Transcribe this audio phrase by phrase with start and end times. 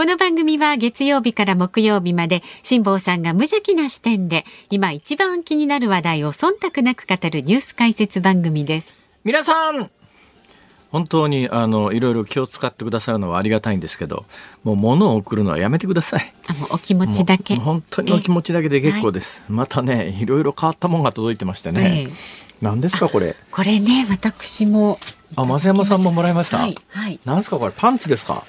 [0.00, 8.98] この番組は月曜日から木曜日まで辛坊さんが無邪気な視点で今一番気になる話題を忖度なく語るニュース解説番組です。
[9.24, 9.90] 皆さん。
[10.90, 14.24] 本当にあのいろいろ気を使ってくださるのはありがたいんですけど
[14.64, 16.32] もう物を送るのはやめてください。
[16.46, 17.56] あもうお気持ちだけ。
[17.56, 22.12] 本当にお気持ちだけで結構です、またねいろいろ変わったものが届いてましてね、え
[22.62, 23.36] 何ですかこれ。
[23.50, 24.98] これね私も
[25.36, 27.72] あ増山さんももらいました、はい、はい、なんですかこれ？
[27.76, 28.42] パンツですか？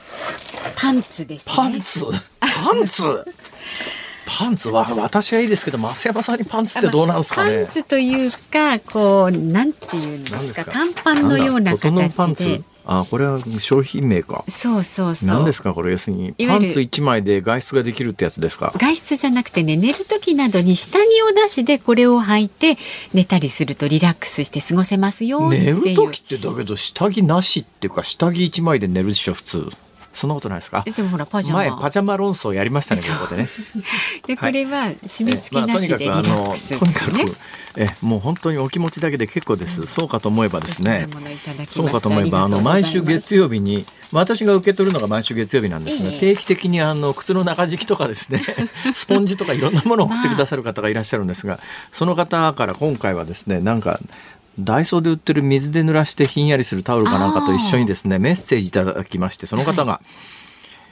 [0.75, 2.05] パンツです、ね、パンツ？
[2.39, 3.03] パンツ？
[4.25, 4.69] パンツ？
[4.69, 7.65] は私はいいですけど増山さんにパンツってどうなんですかね？
[7.65, 10.65] パンツというかこうなんていうんですか？
[10.71, 14.43] 短パンのような形であこれは商品名か。
[14.49, 15.29] そうそうそう。
[15.29, 16.33] 何ですかこれ要するに。
[16.47, 18.73] パンツ一枚で外出ができるってやつですか？
[18.77, 22.77] 外出じゃなくてね寝る時などに下着をなしでこれを履いて
[23.13, 29.69] 寝たりするとリラックスして過ごせますよ寝る時ってだけど下着なしっていうか下着一枚で寝るでしょ普通
[30.13, 30.83] そんなことないですか？
[30.85, 31.59] でもほらパジャマ。
[31.59, 33.49] 前パジャマ論争やりましたねここでね。
[34.27, 37.11] でこれは締め付けなしでリラックス、ね、とにかく
[37.77, 39.85] えもう本当にお気持ちだけで結構です。
[39.87, 41.07] そうかと思えばですね。
[41.67, 48.43] そうかと思えばあの毎週月曜日に私が受け取るのが毎週月曜日なんですが、え定期的にあの靴の中敷きとかですね
[48.93, 51.59] スポンジとかいろんなものを送ってくださる方がいらっしゃるんですが、
[51.93, 53.99] その方から今回はですねなんか
[54.59, 60.01] ダイソーで売ってる水で濡らしてひんやりするタオルかなんかと一緒にですねメッセージいただきましてその方が、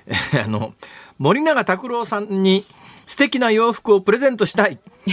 [0.09, 0.73] はい、 あの
[1.17, 2.65] 森永卓郎さんに
[3.05, 4.79] 素敵な洋服をプレゼントしたい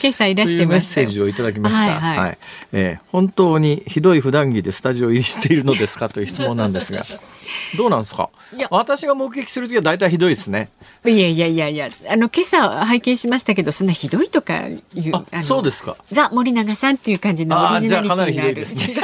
[0.00, 1.80] 今朝いらしてメッセージをいただきました。
[1.80, 2.38] はい、はいはい、
[2.72, 7.04] えー、本当にひどい普段着でスタジオ入りしているのですかという質問なんですが。
[7.76, 8.30] どうなんですか？
[8.70, 10.70] 私が目撃する時は大体ひどいですね。
[11.04, 15.12] いやいやいやいや、あの今朝拝見しましたけど、そんなひどいとかいう。
[15.32, 15.96] あそうですか。
[16.12, 18.32] ザ森永さんっていう感じのオリジナリティがある。
[18.32, 18.94] あじゃかなりひどいです、ね。
[18.94, 19.02] 違いま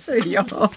[0.00, 0.70] すよ。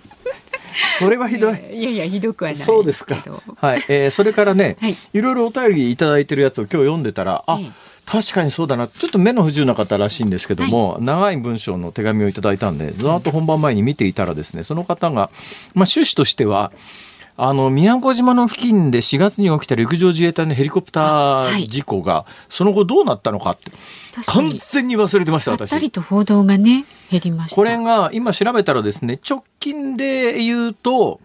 [1.00, 1.54] それはひどい。
[1.74, 3.24] いやいやひどくはないそうですか。
[3.62, 7.58] はい、えー、それからね、はい、いろいろお便りいただいてるやつを今日読んでたら、あ。
[7.60, 8.88] ええ確かにそうだな。
[8.88, 15.30] ちょっと目の不自由な方らしいんですけども、はい、長い文章の手紙をいただいたんでずっと本番前に見ていたらですねその方が、まあ、
[15.76, 16.72] 趣旨としては
[17.36, 23.72] あの宮古島の付近で4月に起きた陸上自衛隊のヘリコプター事故が、その後どうなったのかって
[24.28, 25.80] 完全に忘れてました私。
[25.80, 27.56] りと報道がね減りました。
[27.56, 31.20] これが今調べたらですね直近で言うと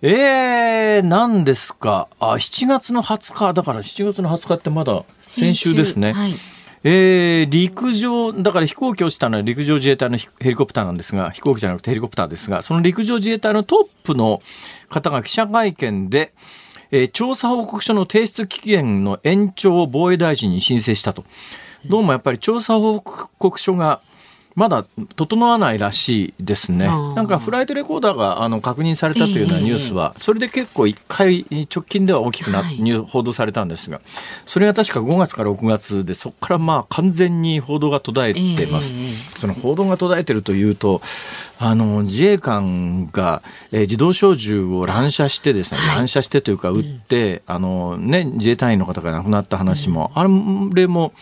[0.00, 2.06] えー、何ですか？
[2.20, 6.12] あ、7月の20日、だから7月の20日ってまだ先週ですね。
[6.12, 6.34] はい、
[6.84, 14.40] えー、陸上、だから飛行機落ちたのは陸上自衛隊のヘリコプターなんですが、飛行機じゃなくてヘリコプターですが、その陸上自衛隊のトップの
[14.88, 16.32] 方が記者会見で、
[16.92, 21.24] えー、調査報告書の提出期限の延長を防衛大臣に申請したと。
[21.86, 24.00] どうもやっぱり調査報告書が
[24.58, 26.88] まだ整わないらしいですね。
[26.88, 34.00] なんかフライトレコーダーがあの確認されたというようなニュースは、それで結構1回直近では大きくな、はい、報道されたんですが、
[34.46, 38.92] それが確か5月から6月で、そこからまあ完全に報道が途絶えてます。
[39.38, 41.02] その報道が途絶えてるというと、
[41.60, 50.28] あの自衛官が、えー、自動小銃を乱射してですね、乱射してというか撃って、あのね自衛隊員の方が亡くなった話も、あれ
[50.88, 51.12] も。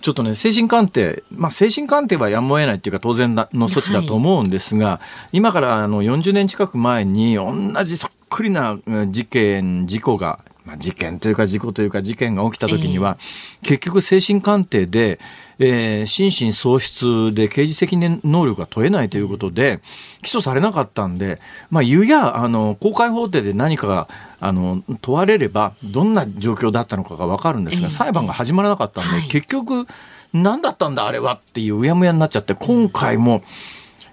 [0.00, 5.00] ちょっとね、精神鑑定、まあ、精神鑑定はやむを得ないっていうか当然の措置だと思うんですが、は
[5.32, 7.52] い、今からあの40年近く前に同
[7.84, 8.78] じそっくりな
[9.08, 13.16] 事件、事故がまあ、事件というか事故というか事件が起きた時には、
[13.62, 15.18] えー、結局精神鑑定で、
[15.58, 19.80] えー、心神喪失で刑事責任能力が問えないということで
[20.20, 24.08] 起訴されなかったんで、まあ、言うやあの公開法廷で何かが
[24.40, 29.86] あの問われればどんな状況だったのかが分かるんですが、裁判が始まらなかったんで、はい、結局
[30.34, 33.42] 何だったんだあれはっていううやむやになっちゃって今回も。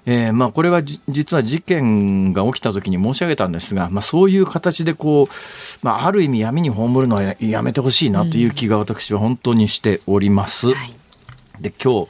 [0.05, 10.67] えー、まあこれは実は事件が起きた時に申し上げたんですが、まあ、そういう形でこう、まあ、ある意味闇に葬るのはやめてほしいなという気が私は本当にしております。
[10.67, 10.93] うんはい、
[11.59, 12.09] で今日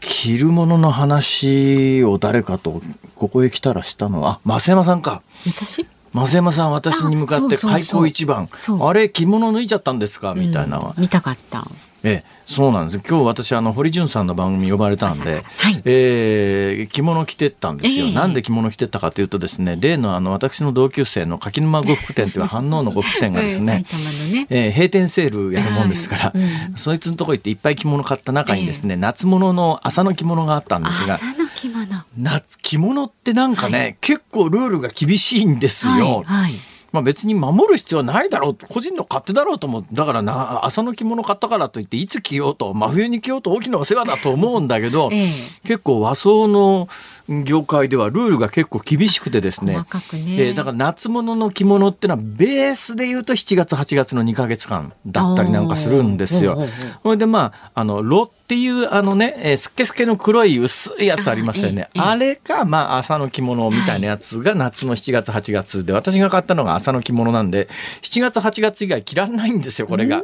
[0.00, 2.82] 着るものの話を誰かと
[3.14, 5.22] ここへ来たらしたのは増山さんか。
[5.46, 5.86] 私？
[6.12, 8.50] 増山さん私に向かって開口一番。
[8.80, 10.34] あれ着物脱いちゃったんですか？
[10.34, 11.64] みたいな、うん、見たかった
[12.04, 13.02] ええそうなんです。
[13.08, 23.86] 今日私あの堀潤さんの番組呼ばれたんで、はい、えー、着物着てったんですよ、えー、なんで着物着てったかというとですね例のあの私の同級生の柿沼呉服店という反応の呉服店がですね
[24.32, 31.18] ね、えー、閉店セールやるもんですから、うん、そいつのとこ行っていっぱい着物買った中にですね、えー、夏物の朝の着物があったんですが
[31.54, 31.86] 着物。
[32.18, 35.92] 夏着物ってなんかね、はい、結構ルールが厳しいんですよ。
[35.92, 39.84] はいはいまあ、別に守る必要はないだろう個人の勝手だろうと思う。
[39.92, 45.30] だからな朝の着物買ったからといっていつ着ようと真冬に着ようと大きなお世話だと思うんだけど、ええ、
[45.64, 46.88] 結構和装の
[47.28, 49.74] 業界ではルールが結構厳しくてですね。
[49.74, 56.66] ね、えー、だから夏物の着物っていうのはベースで言うと7月8月の2か月間だったりなんかするんですよ。
[57.02, 61.88] それでまああのロっていうあのね、えー、スケスケの黒い薄いやつありますよね。
[61.96, 67.68] あれかまあ朝の着物みたいなやつが夏の7月8月で私が買ったのが朝の着物なんで
[68.02, 70.22] 7月8月以外着らんないんですよこれが。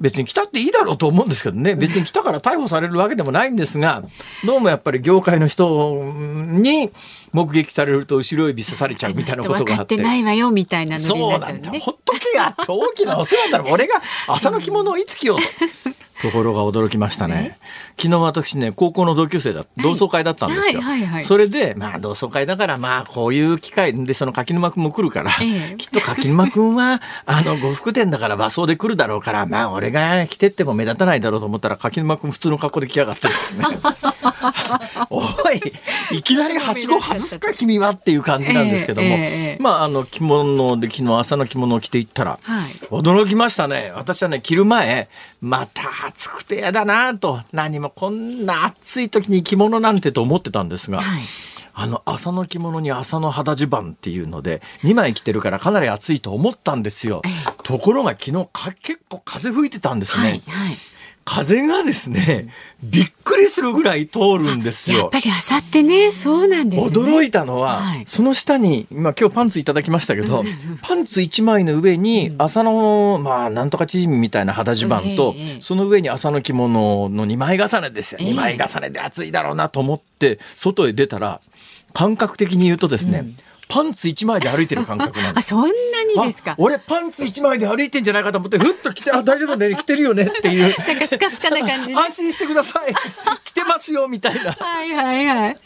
[0.00, 1.74] 別に着たっていいだろうと思うんですけどね。
[1.74, 4.02] 別に着たから逮捕されるわけでもないんですが
[4.44, 6.90] どうもやっぱり業界の人に
[7.32, 9.96] 目撃されると後ろ指刺されちゃうみたいなことがあって。
[9.96, 11.70] ないわよみたいなね、そうなんだ。
[11.80, 13.70] ほっとけやって大きなお世話だろ。
[13.70, 15.98] 俺が朝の着物をいつ着ようと。
[16.20, 17.58] ところが驚きましたね。
[17.96, 20.80] 昨日私ね、高校の同級生だ、同窓会だったんですよ。
[20.80, 33.64] はいはいはい、それで、まあ同窓会だから、まあこういう機会で、その柿沼くんも来るから、ええ、きっと柿沼くんは、 あの、呉服店だから和装で来るだろうから、まあ俺が着てっても目立たないだろうと思ったら、柿沼くん普通の格好で来やがってですね。
[35.10, 35.22] お
[36.12, 43.92] い、いきなりはしご外すか君はっていう感じなんですけども、え、まああの着物で昨日朝の着物を着ていったら、はい、驚きましたね。
[43.94, 45.08] 私はね、着る前、
[45.40, 51.22] また暑くて嫌だなと何もこんな暑い時に着物なんてと思ってたんですが、はい、
[51.74, 57.22] あの朝の着物に朝の肌襦袢っていうので2枚着てるからかなり暑いと思ったんですよ。
[57.62, 60.28] ところが昨日か結構風吹いてたんですね。
[60.28, 60.76] はいはい
[61.28, 62.48] 風がですね、
[62.82, 64.98] びっくりするぐらい通るんですよ。
[64.98, 70.42] やっぱりあさってね、そうなんです、ね、驚いたのは、はい、その下に、今今日パンツいただきましたけど、
[70.80, 78.20] パンツ1枚の上に、朝の、まあ、なんとかチヂミみたいな肌襦袢と、その上に朝の着物の2枚重ねですよ。
[78.20, 81.42] 2枚重ねで暑いだろうなと思って、外へ出たら、
[81.92, 83.36] 感覚的に言うとですね、うん
[83.68, 85.52] パンツ一枚で歩いてる感覚なんです。
[85.54, 85.70] あ、そんな
[86.22, 86.54] にですか？
[86.58, 90.74] 俺パンツ一枚で歩いてんじゃないかと思って、ふっと来て、あ、大丈夫ね、着てるよねっていう。
[90.86, 92.94] なんかスカスカな感じ、安心してください。
[93.44, 94.52] 着てますよ、みたいな。
[94.52, 95.56] はいはいはい。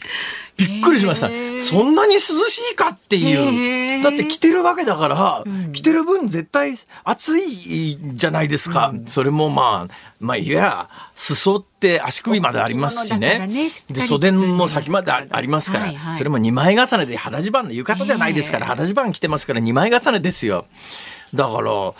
[0.57, 1.29] びっくりしました。
[1.59, 4.03] そんなに涼しいかっていう。
[4.03, 8.89] だって着てるわけだから、うん、着てる分絶対暑いじゃないですか。
[8.89, 13.47] うん、それもまあ、まあいや、裾って足首までありますしね。
[13.47, 20.67] ねで袖も先までありますから、はいはい、それも2枚重ねで肌地盤の浴衣じゃないですから、肌地盤着てますから2枚重ねですよ。
[21.33, 21.95] だからこ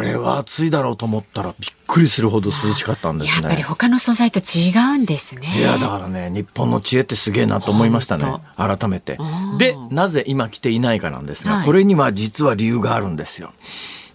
[0.00, 3.42] れは暑いだろうと思ったらびっくりするほど涼しかったんですね。
[3.42, 5.48] やっぱり他の素材と違うんですね。
[5.58, 9.18] いやだからね日本の知恵ってすげえなと思いましたね改めて。
[9.56, 13.54] でなぜ今着ていないかなんですが、はい、これには実は理由があるんですよ。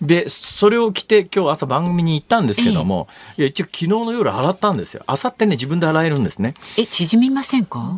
[0.04, 5.02] でそれを着て今日朝番組に行ったんですけども、ええ、いや一応昨日の夜洗ったんですよ。
[5.08, 6.54] 朝ってね自分で洗えるんですね。
[6.78, 7.98] え縮みませんか？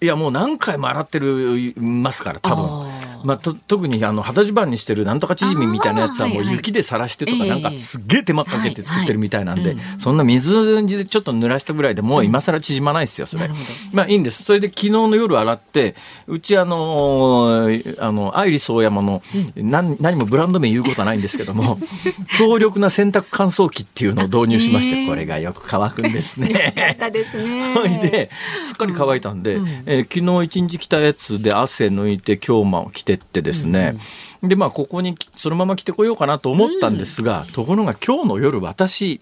[0.00, 2.93] いやもう何回も洗ってるますから多分。
[3.24, 13.50] まあ、と特にあの肌地盤にしてるなんとかチヂミみたいなやつはもう雪でさらしてとかなんかすっげえ手間かけて作ってるみたいなんで、そんな水でちょっと濡らしたぐらいでもう今更縮まないですよそれ。
[13.92, 15.94] まあいいんですそれで昨日の夜洗って
[16.26, 19.22] うちあのあのアイリスオーヤマの
[19.56, 21.78] 何何もブランド名言うことはないんですけども
[22.38, 26.74] 強力な洗濯乾燥機っていうのを導入しまして、これがよく乾くんですね。
[27.12, 27.72] ですね。
[28.02, 28.30] で
[28.64, 33.96] すっかり乾いたんで、え昨日一日着たやつで汗抜いて今日も着てってですね、
[34.42, 39.20] うん、でまあここにそのまま来てこようかなと思ったんですが、うん、ところが今日の夜私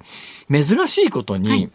[0.50, 1.70] 珍しいことに、はい。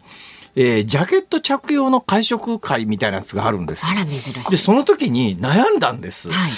[0.60, 3.86] えー、ジャケット着用の会食会みたいなやつがあるんです。
[3.86, 4.50] あら、珍しい。
[4.50, 6.30] で、その時に悩んだんです。
[6.32, 6.50] はい、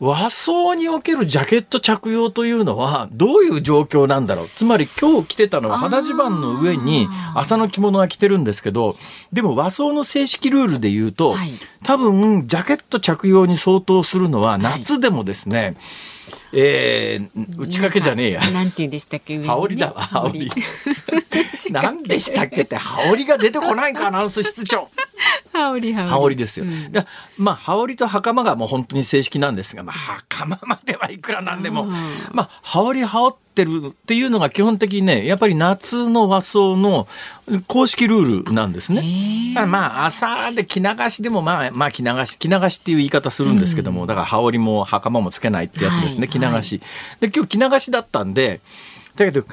[0.00, 4.48] 和装におけるジャケット着用というのは、どういう状況なんだろう。
[4.48, 8.96] つまり今日着てたのは肌地盤の上に朝の着物は着てるんですけど、
[9.32, 11.52] でも和装の正式ルールで言うと、はい、
[11.84, 15.76] 多分、ジャケット着用に相当するのは、夏でもですね、はい
[16.52, 18.50] えー、打ち掛けじゃねえや。
[18.50, 20.50] なんて言うんでしたっけ、ね、羽織だわ、羽織。
[21.70, 24.88] 何でしたっけって、羽織が出てこないか、アナウンス室長。
[25.52, 26.10] 羽織、羽織。
[26.10, 26.66] 羽織ですよ。
[26.66, 26.92] うん、
[27.38, 29.96] まあ、羽織と袴がもう本当に正式なんですが、まあ、
[30.28, 31.84] 袴まではいくらなんでも、
[32.32, 37.08] まあ、羽織羽織ってるっていうのが基本的にね、やっぱり夏の和装の
[37.66, 39.54] 公式ルールなんですね。
[39.54, 46.82] まあ、朝で着流しでも、まあ、まあ、着流し、着流しっていう言い方するんですけども、うん、だから羽織も袴もつけないってやつですね、はい、着流し。
[47.20, 48.60] で、今日着流しだったんで、
[49.16, 49.46] だけど、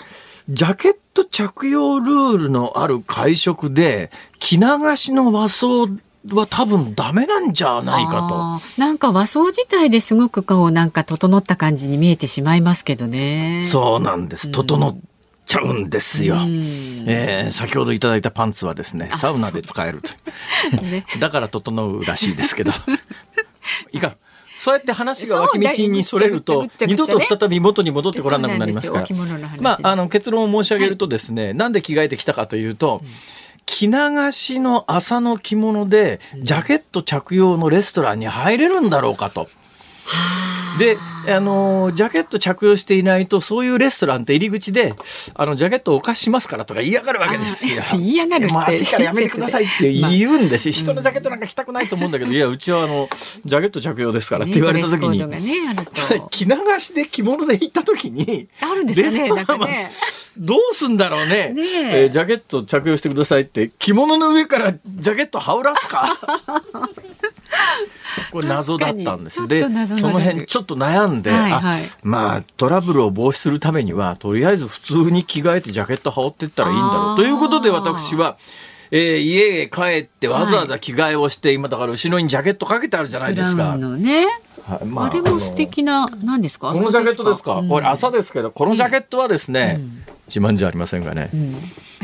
[0.49, 5.87] ジャケット着用ルールのある会食で、着流しの和装
[6.31, 8.81] は多分ダメなんじゃないかと。
[8.81, 13.65] なんか和装自体ですごくこうなんか整った感じに見えてしまいますけどね。
[13.69, 14.49] そうなんです。
[14.49, 14.97] 整っ
[15.45, 16.35] ちゃうんですよ。
[17.05, 20.81] えー、先ほどいただいたパンツはですね、サウナで使えると。
[20.81, 22.71] ね、 だから整うらしいですけど。
[23.91, 24.15] いかん。
[24.57, 29.07] そうやって話が脇道にそれると、二度と再び元に戻ってこらなくなりますから。
[29.59, 33.09] まあ、あの、結論を申し上げるとですね、はい、なんで着替えてきたかというと、うん
[33.65, 39.47] 着流しの朝の着物でジャケット着用のレストランに入れるんだろうかと。
[40.79, 44.93] であのジャケット着用していないとそういうレストランって入り口で
[45.35, 47.81] あのジャケットお貸ししますからとか嫌がるわけですよ。
[47.97, 53.09] 嫌がるもう暑いから やめてくださいって言うんですよ、まあ、人のジャケットなんか着たくないと思うんだけど、いやうちはあの
[53.45, 55.41] ジャケット着用ですからって言われた時に、ね
[56.31, 59.91] 着流しで着物で行った時にあるんですかねかね。
[60.35, 61.49] どうすんだろうね。
[61.49, 66.11] ね、えー、ジャケット着用してくださいって着物の上からジャケット羽織らすか？
[68.31, 69.47] これ謎だったんです。
[69.47, 69.69] でそ
[70.09, 77.15] の辺ちょっと悩んで、はいはい、まあトラブルを防止するためにはとりあえず普通に着替えてジャケット羽織っていったらいいんだろう。
[77.15, 78.37] ということで私は。
[78.95, 83.75] えー、家へ帰ってわざわざ着替えをして、はい、今だから後ろにジャケットかけてあるじゃないですか。
[83.75, 84.27] ね。
[84.67, 86.73] はいまあ、あれも素敵な何ですか？
[86.73, 90.03] このジャケットですか、うん、これ朝ですけどこのジャケットはですね、うん。
[90.27, 91.55] 自慢じゃありませんがね、うん、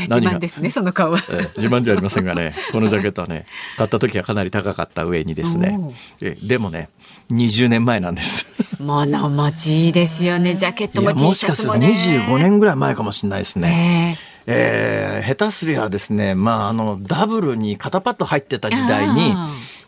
[0.07, 3.45] 自慢ですねその顔は、え自慢じゃありませんがね このジャケットはね
[3.77, 5.79] 買った時はかなり高かった上にですね。
[6.21, 6.89] えでもね
[7.31, 8.47] 20年前なんです。
[8.79, 15.21] まだ待ちですよねジャケットも T シャツも、ね、もしかすると25年ぐらい前かもしれないですね、え。
[15.23, 19.35] ー、下手すりゃですねまああのダブルに肩パッド入ってた時代に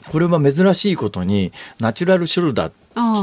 [0.09, 2.73] これは珍しいことにナチュラルショルダーっ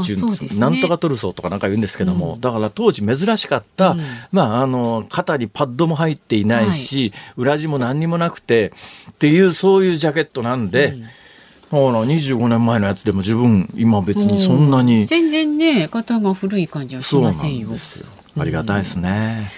[0.05, 8.73] ていう、ね、なんとかトルソーとかなんか言うんですけども、うん、だから当時珍しかった、うん、まああの肩にパッドも入っていないし、はい、裏地も何にもなくて
[9.11, 10.93] っていうそういうジャケットなんで。
[10.93, 11.05] うん
[11.69, 17.69] だから25年前のやつでも十分今別にそんなに全然ね型が古い感じはしませんよ。
[18.35, 19.51] ありがたいですね、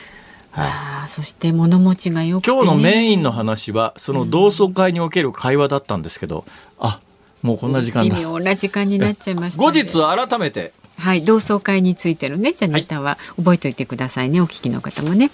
[0.52, 6.46] はい、そして物持ちがよく、ね、今日のメインの話はその同窓会における会話だったんですけど、
[6.80, 7.00] あ
[7.42, 8.16] もうこんな時間だ。
[8.16, 9.62] 微妙な時間になっちゃいました。
[9.62, 10.74] 後日改めて。
[10.98, 15.32] はい、同窓会についてのね、じゃネタは覚えておいてくださいね、お聞きの方もね。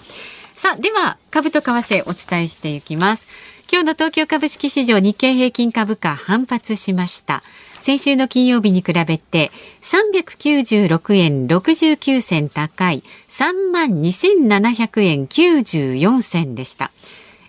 [0.54, 3.26] さあ、では株と為替お伝えしていきます。
[3.70, 7.42] 今日の東京株式市場日経平均株価反発しました。
[7.78, 16.90] 先週の金曜日に比べて396円69銭高い3万2700円94銭でした。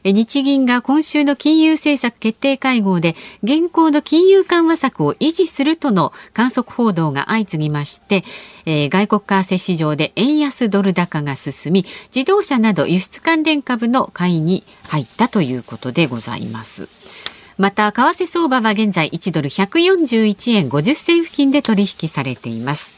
[0.03, 8.23] 日銀が今週の金融政策決定会合で現行の金融緩和策を維持するとの観測報道が相次ぎまして、
[8.65, 16.87] えー、外国為替市場で円安ドル高が進み自動車など輸出関連株の買いに入ったということでございます。
[17.59, 22.95] また為替相場は現在1ドル141円50銭付近で取引されています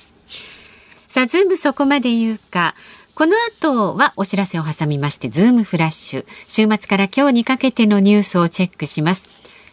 [1.10, 2.75] さあズームそこまで言うか
[3.22, 6.25] この後はお知らせを挟みまして、ズームフラッシュ。
[6.48, 9.30] 週末から今日にかけてのニュースをチェックします。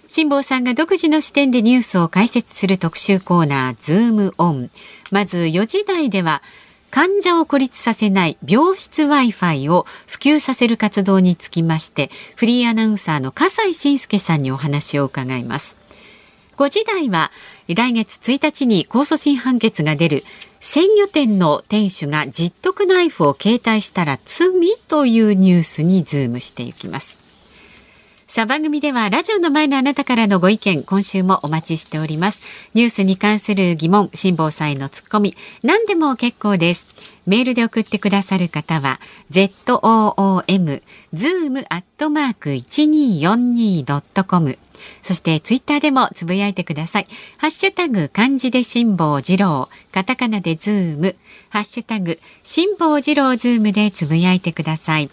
[0.07, 4.71] 辛坊さんが独自の視点でニュースを解説する特集コーナー、ズームオン。
[5.11, 6.43] まず4時台では、
[6.90, 15.78] 患者を孤立させない病室 Wi-Fi を普及させる活動につきまして、フリーアナウンサーの笠井信輔さんにお話を伺います。
[16.59, 17.31] 5時台は、
[17.69, 20.25] 来月1日に控訴審判決が出る。
[20.59, 24.50] 鮮魚店の店主が十徳ナイフを携帯したら罪
[24.88, 27.18] というニュースにズームしていきます。
[28.30, 32.42] さあ番組ではラジオの前のあなたからのご意見今週もお待ちしております。
[32.75, 36.87] ニュースに関する疑問辛坊さんのツッコミ何でも結構です。
[37.25, 40.82] メールで送ってくださる方は zoom
[41.14, 44.58] zoom アットマーク 1242.com
[45.02, 47.06] そしてツイッターでもつぶやいてください。
[47.38, 51.16] ハッシュタグ漢字で辛坊治郎、カタカナでズーム、
[51.49, 55.08] ハッシュタグ辛坊治郎ズームでつぶやいてください。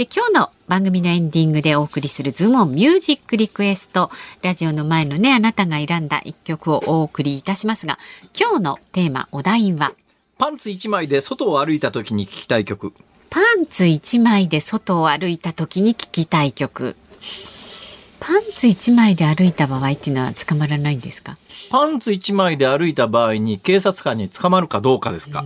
[0.00, 7.98] で今日の番組のエンディングでお送りするズームオンミュージックリクエストラジオの前のねあなたが選んだ一曲をお送りいたしますが
[8.34, 9.92] 今日のテーマお題は？
[10.38, 12.94] パンツ一枚で外を歩いた時に聞きたい曲。
[13.28, 16.96] パンツ一枚で外を歩いた時に聞きたい曲。
[18.20, 21.36] パンツ一枚で歩いた場合っていうのは捕まらないんですか？
[21.68, 25.44] パンツ一枚で歩いた場合に警察官に捕まるかどうかですか。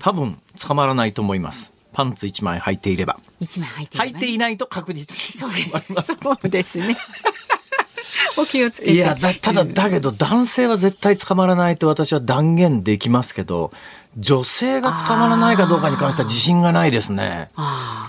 [0.00, 3.18] 多分捕まらないと思いますパンツ一枚履いていれば。
[3.40, 6.14] 一枚履いていれば、ね、履いていないと確実に捕まります。
[6.20, 6.96] そうですね。
[8.36, 8.92] お気をつけて。
[8.92, 13.70] いや、だ、ただ、だけど、男性は絶対捕まらないと私は断言できますけど、
[14.18, 17.50] 女性が捕まらないかどうかに関しては自信がないですね。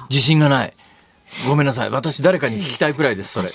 [0.09, 0.73] 自信がない。
[1.47, 1.89] ごめんなさい。
[1.89, 3.47] 私誰かに聞きたいくらいです、それ。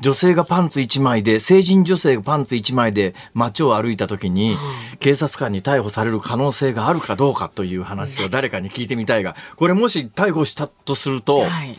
[0.00, 4.56] 女性がパンツ1枚で、成人女性がパンツ1枚で街を歩いた時に、
[4.98, 11.78] 警察官に逮捕される可能性があるかどうかという話を誰かに聞いてみたいが、これもし逮捕したとすると、はい。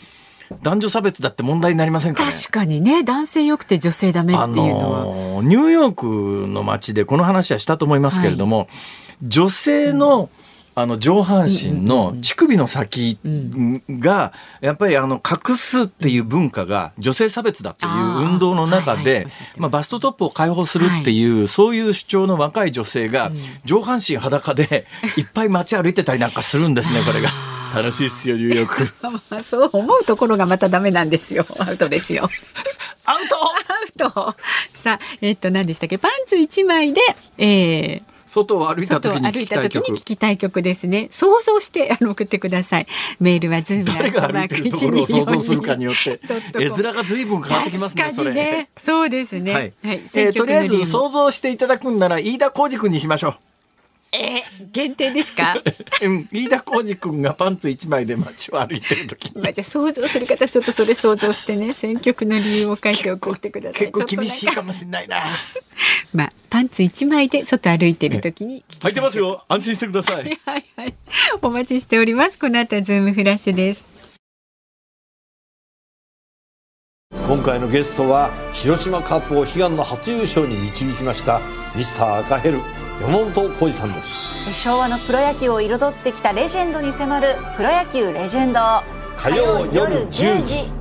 [0.61, 3.03] 男女差別だって問題になりませんか、ね、確かにね。
[3.03, 8.67] 男性よくて女性ダメっていうのは、あのニューヨークの街でこの話はしたと思いますけれども、はい、
[9.23, 10.29] 女性の、
[10.73, 13.19] あの上半身の乳首の先
[13.89, 17.91] がやっぱりあの隠すっていう文化が女性差別だっていう
[18.25, 23.31] 運動の中で、まあ、バストトップを解放するっていう、そういう主張の若い女性が
[23.65, 24.85] 上半身裸で
[25.17, 27.29] いっぱい街歩いてたりなんかするんですねこれが。
[27.73, 29.43] 楽しいですよニューヨーク。
[29.43, 31.45] そう思うところがまたダメなんですよ。
[31.59, 32.29] アウトですよ。
[33.05, 33.35] アウト！
[34.05, 34.35] アウト。
[34.73, 35.97] さあえっと何でしたっけ？
[35.97, 37.01] パンツ一枚で、
[37.37, 39.91] えー、外を歩いた時に聞きたい曲。
[39.91, 41.09] 聞きたい曲ですね。
[41.11, 42.87] 想像してあの送ってください。
[43.19, 46.21] メールはズーム誰が歩いてるところを想像するかによって。
[46.57, 48.69] 絵面が随分変わってきますねそれね。
[48.77, 53.35] そうですね、はい、はい、えー、とりあえず想像していただくんなら飯田浩司君にしましょう。
[54.13, 55.55] え限定ですか？
[56.31, 63.91] 飯田浩二君がパンツ一枚で街を歩いてる時まあじゃ想像する方ちょっとそれ想像してね選曲の理由を書いて送ってください。
[63.91, 64.61] 結構厳しいか。
[64.61, 65.23] もしれないな。
[66.13, 69.45] まあパンツ一枚で外歩いてる時に履いてますよ。
[69.47, 70.37] 安心してください。
[70.45, 70.93] はいはい。
[71.41, 72.37] お待ちしております。
[72.37, 73.87] この後はズームフラッシュです。
[77.25, 81.39] 今回のゲストは広島カップを悲願の初優勝に導きました
[81.73, 82.59] ミスター赤ヘル
[82.99, 84.53] 山本浩二さんです。
[84.61, 88.59] 昭和のプロ野球を彩ってきたレジェンドに迫る「プロ野球レジェンド」
[89.15, 90.80] 火曜夜10時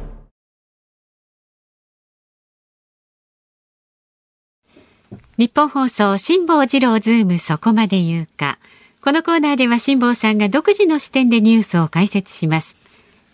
[5.40, 8.59] ニッポン放送辛坊治郎ズームそこまで言うか。
[9.00, 12.76] このコーナーでは辛坊さんが独自の視点でニュースを解説します。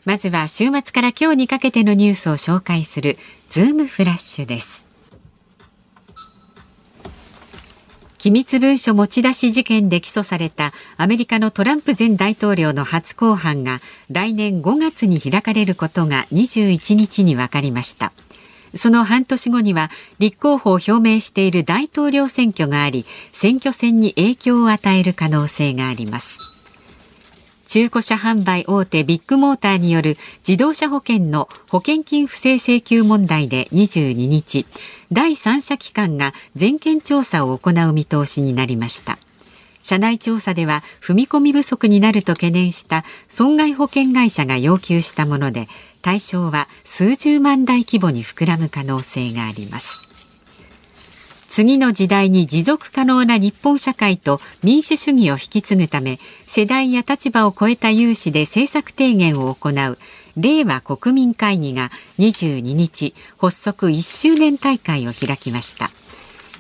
[0.05, 3.19] まずは週末から今日にかけてのニュースを紹介する
[3.51, 4.87] ズームフラッシュです。
[8.19, 13.81] 機密文書持ち出し事件で起訴されたアメリカのトランプ前大統領の初公判が
[14.13, 18.13] 来年5月に開かれることが21日に分かりました。
[18.77, 26.57] その半年後には立候補を表明している大統領選挙があり選挙戦に影響を与える可能性があります。
[27.67, 34.67] 中古車販売大手ビッグモーターによる自動車保険の保険金不正請求問題で22日
[35.11, 39.19] 第三者機関が全件調査を行う見通しになりました。
[39.83, 45.69] 社内調査では踏み込み不足になると懸念した損害保険会社が要求したもので
[46.07, 50.07] 対象は数十万台規模に膨らむ可能性があります。
[51.49, 59.99] 次の時代に持続可能な日本社会と民主主義を引き継ぐため世代や立場を超えた有志で政策提言を行う
[60.37, 61.91] 令和国民会議が
[62.21, 65.91] 22日発足1周年大会を開きました。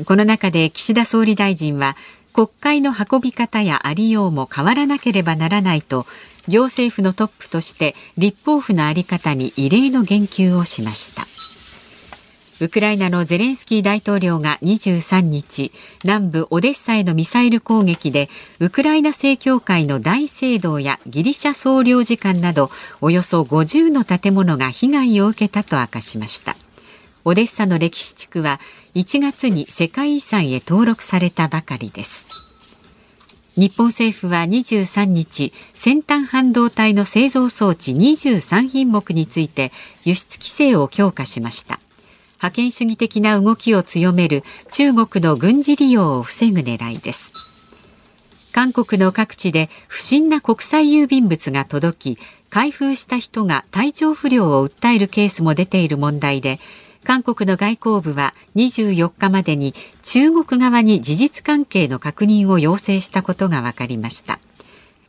[0.04, 1.96] この中で岸田総理大臣は
[2.36, 6.04] 国会の運び方やありようも変わらなければならないと
[6.48, 11.22] 行政府のトップとして立法府の在り方に異例の言及をしました。
[12.60, 15.72] ウクライナのゼレンスキー大統領が23日
[16.04, 18.28] 南部オデッサへのミサイル攻撃で
[18.60, 22.70] ウクライナ正教会の大聖堂やギリシャ総領事館など
[23.00, 26.54] およそ50の建物が被害を受けたと明かしました。
[27.28, 28.60] オデッサの歴史地区は
[28.94, 32.28] 1月に世界遺産へ登録されたばかりです。
[33.56, 39.72] 日本政府は23日先端半導体の製造装置23品目について
[40.04, 41.80] 輸出規制を強化しました。
[42.38, 47.32] 覇権主義的な動きを強める中国の軍事利用を防ぐ狙いです。
[48.52, 52.18] 韓国の各地で不審な国際郵便物が届き
[52.50, 56.60] 開封した人が体調不良を訴えるケースも出ている問題で
[57.06, 64.40] 韓国の外交部は24日までに中国側に事実関係の確認を要請したことが分かりました。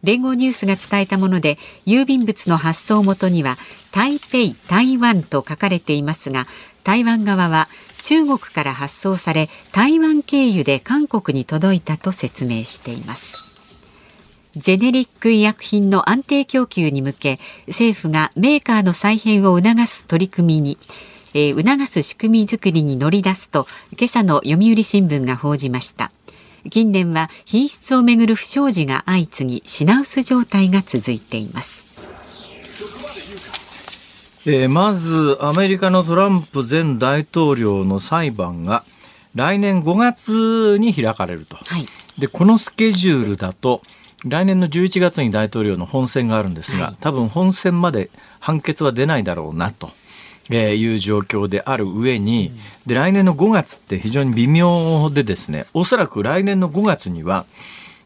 [0.03, 1.57] 連合ニュースが伝えたもので
[1.88, 3.57] 郵便物の発送元には
[3.91, 4.38] 台北
[4.69, 6.45] 台湾と書かれていますが
[6.83, 7.67] 台湾側は
[8.03, 13.43] 中国から発送され台湾経由で韓国に届いたと説明しています。
[14.55, 20.77] ジェネリック医薬品の安定供給に向け政府がメーカーの再編を促す取り組みに
[21.39, 26.12] えー、促す仕組み作りに乗り出すと今朝の読売新聞が報じました。
[26.71, 31.86] 近年は品質をめぐる不祥事が相次ぎ品薄状態が続いています。
[34.47, 38.84] えー、まずアメリカのトランプ前大統領の裁判が
[39.36, 41.86] 来年5月に開かれると、はい、
[42.17, 43.84] でこのスケジュールだと
[44.26, 49.91] 来年の11月に大統領の本選があるんですが、はい、多分本選まで判決は出ないだろうなと
[50.49, 52.51] えー、いう状況である上に、
[52.86, 57.45] で、来年の5月って非常に微妙でですね、おそらく来年の5月には、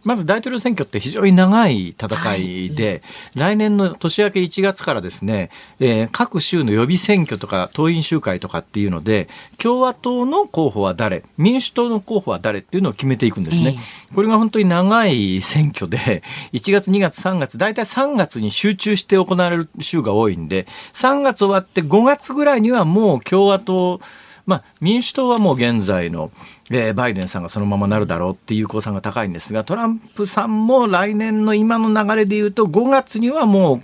[0.03, 3.01] まず大統領選挙って非常に長い戦いで、
[3.35, 13.77] はい、来年の年明け1月からですね、えー、各州の予備選挙とか党員集会とかっていうので、共和党の候補は誰、民主党の候補は誰っていうのを決めていくんですね。
[14.09, 24.01] えー、これが本当に長い選挙で、1月、2月、3月、大体3月に集中して行われる州が多いんで、3月終わって5月ぐらいにはもう共和党、
[24.45, 26.31] まあ、民主党はもう現在の、
[26.69, 33.81] えー、バイデンさんがそのままなるだろうっていう公算が高いんですが、トランプさんも来年の今の流れで言うと、5月にはもう、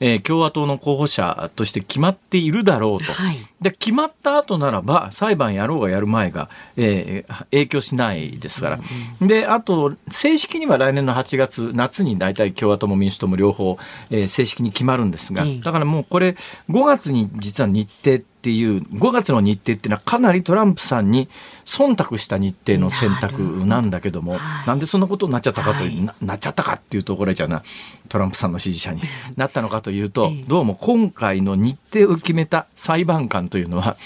[0.00, 8.80] えー、共和党の候補者として決まっているだろうと、はい、で決まった後ならば裁判やろうがやる前が、えー、影響しないですから、
[9.20, 13.78] うん、であと正式には来年の8月夏に大体共和党も民主党も両方、
[14.10, 16.36] えー、正式に決まるんですが、だからもうこれ
[16.68, 21.28] 5月に実は日程っていう5月の日程っていうのはかなりトランプさんに
[21.64, 27.62] 忖度した日程の選択なんだけども、はい、なんでそんなことになっちゃったかという、ななっちゃったかっていうところじゃな
[28.08, 29.02] トランプさんの支持者に
[29.36, 33.96] なったのかというと、どうも今回の日程を決めた裁判官というのは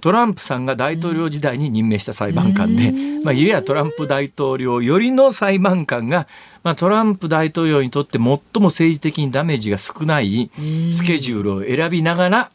[0.00, 6.26] トランプさんが大統領時代に任命した裁判官で、まあ、いやトランプ大統領よりの裁判官が、
[6.62, 10.50] まあ、トランプ大統領にとって最も政治的にダメージが少ない
[10.92, 12.50] スケジュールを選びながら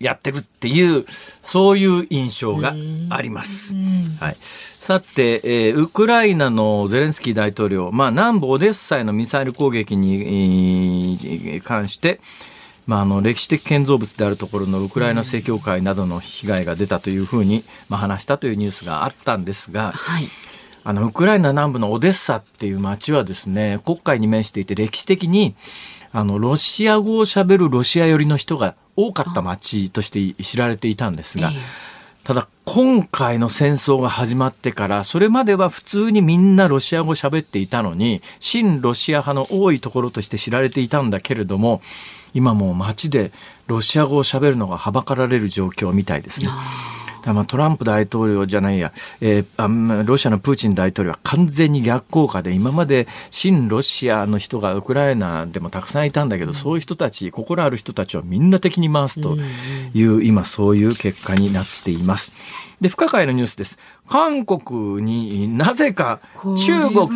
[0.00, 1.04] やってるっていう
[1.42, 2.74] そういう印象が
[3.10, 3.74] あります。
[4.20, 12.20] はい、さて、えー、ウクライナのゼレンスキー大統領、まあ、南部オデッサへのミサイル攻撃に関して、
[12.88, 20.24] まあ、あの歴史的建造物であるところのウクライナ正教会などの被害が出たというふうに、まあ、話したというニュースがあったんですが、はい、
[20.84, 25.54] あのウクライナ南部のオデッサっていう町はですね黒海に面していて歴史的に
[26.12, 31.52] あのロシア語をしゃべるロシア寄りの人が多かった町として知られていたんですが、
[32.24, 41.80] ただ今回の戦争が始まってからそれまでは普通にみんなロシア語喋っていたのに親ロシア派の多いところとして知られていたんだけれども
[42.34, 43.32] 今もう街で
[43.66, 46.48] ロシア語を喋るのがはばかられる状況みたいですね。
[47.26, 59.36] まあ、トランプ大統領じゃないや、えー、ロシアのプーチン大統領は完全に逆効果で、今まで親ロシアの人がウクライナでもたくさんいたんだけど、うん、そういう人たち、心ある人たちをみんな敵に回すと
[59.94, 62.32] いう、うん、今そういう結果になっています。
[62.80, 63.78] で、不可解なニュースです。
[64.08, 66.20] 韓国になぜか
[66.56, 67.08] 中国、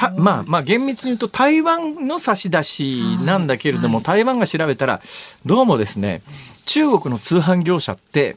[0.00, 5.02] たまあまあ厳密に言うと台湾の差し出しなんだけれども、はい、台湾が調べたら
[5.44, 6.22] どうもですね
[6.64, 8.36] 中国の通販業者って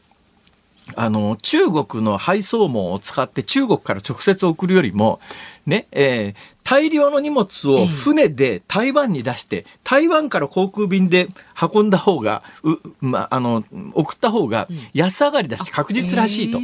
[0.97, 5.21] あの、中国の配送網を使って中国から直接送るよりも、
[5.65, 11.30] ね、えー、大量の荷物を船で台湾に出して、台湾から航空便で
[11.73, 16.60] 運んだ方が、う、まあ、あの、送った方が安上がりだし確実らしいと。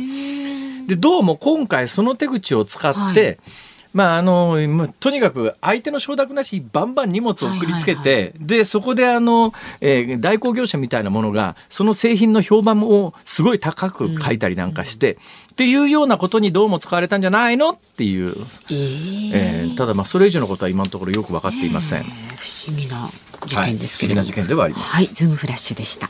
[0.85, 3.37] で、どうも今回その手口を使って、はい
[3.93, 4.57] まああの
[4.99, 15.23] とにかく相手の承諾なしバンバン荷物を送りつけて、はいはいはい、でそこであの、えー、代行業者みたいなものがその製品の評判をすごい高く書いたりなんかして、うん、っ
[15.55, 17.71] ていうようなことにどうも使われたんじゃないの？
[17.71, 18.29] っていう、
[18.69, 23.09] えー、えー、ただまあそれ以上のことは今のところよく分かっていません、えー、不思議な
[23.47, 24.95] 事件ですけど、はい、事件ではあります。
[24.95, 25.05] はい。
[25.07, 26.09] ズームフラッシュでした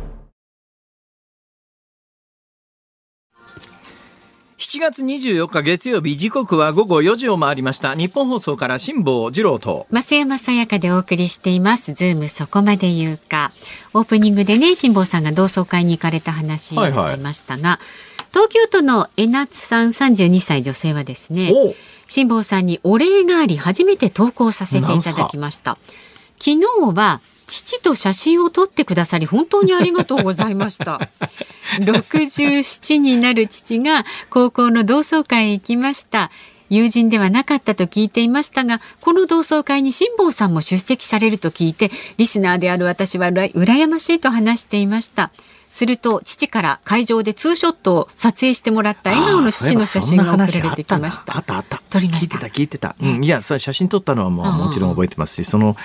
[4.61, 7.95] 7月24日月曜日時刻は午後4時を回りました。
[7.95, 9.87] ニッポン放送から辛坊治郎と。
[9.89, 11.95] 増山さやかでお送りしています。
[11.95, 13.51] ズームそこまで言うか。
[13.95, 21.51] オープニングでね辛坊さんが同窓会に行かれた話ございましたが、はいはい東京都の江夏さん32歳女性はですね
[22.07, 25.77] 辛坊さんにお礼があり初めて投稿させていただきました。
[26.39, 26.61] 昨日
[26.95, 27.19] は
[27.51, 31.09] 父と写真を撮ってくださり本当にありがとうございました。
[31.79, 36.31] 67になる父が高校の同窓会へ行きました。
[36.69, 45.31] 友人ではなかったと聞いていましたがこの同窓会に辛坊さんも出席されると聞いてリスナーである私は羨ましいと話していました
[45.71, 51.37] すると父から会場でツーショットを撮影してもらった笑顔の父の写真が送られてきました。
[51.37, 52.37] あったあった撮りました。
[52.37, 52.95] 聞いてた聞いてた。
[53.01, 55.75] うん、いやそれ写真撮ったのはもうもちろん覚えてますし、その、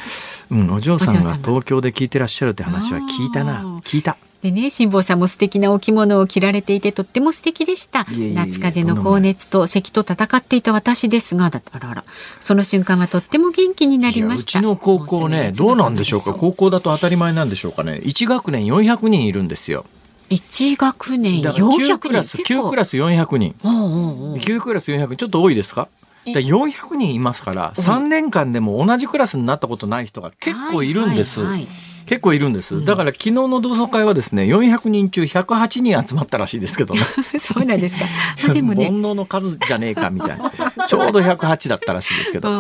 [0.51, 4.19] うん、お嬢さんが東京で聞いてらっしゃるって話は聞いたな聞いた。
[4.47, 8.07] でね辛坊さんも素敵なお着物を着られていてとっても素敵でした。
[8.35, 12.05] 夏風邪の高熱と咳と戦っていた私ですがだあらら
[12.39, 14.59] その瞬間はとっても元気になりました。
[14.59, 16.33] うちの高校ねどうなんでしょうか？
[16.35, 19.85] 高校だと当たり前なんでしょうかね？1学年400人いるんですよ。
[20.31, 23.55] 1学年400クラス9クラス400人。
[23.63, 25.17] 9クラス400人。
[25.17, 25.89] ちょっと多いですか
[26.27, 31.43] ？400人いますから3年間でも同じクラスになったことない人が結構いるんです。
[31.43, 31.69] はいはいはい
[32.07, 32.85] 結構いるんです。
[32.85, 37.01] だから昨日の同窓会はですね、400人中108人集まったらしいですけどね。
[37.39, 38.07] そうなんですか。
[38.53, 40.53] でもね、煩悩の数じゃねえかみたいな。
[40.87, 42.51] ちょうど108だったらしいですけど。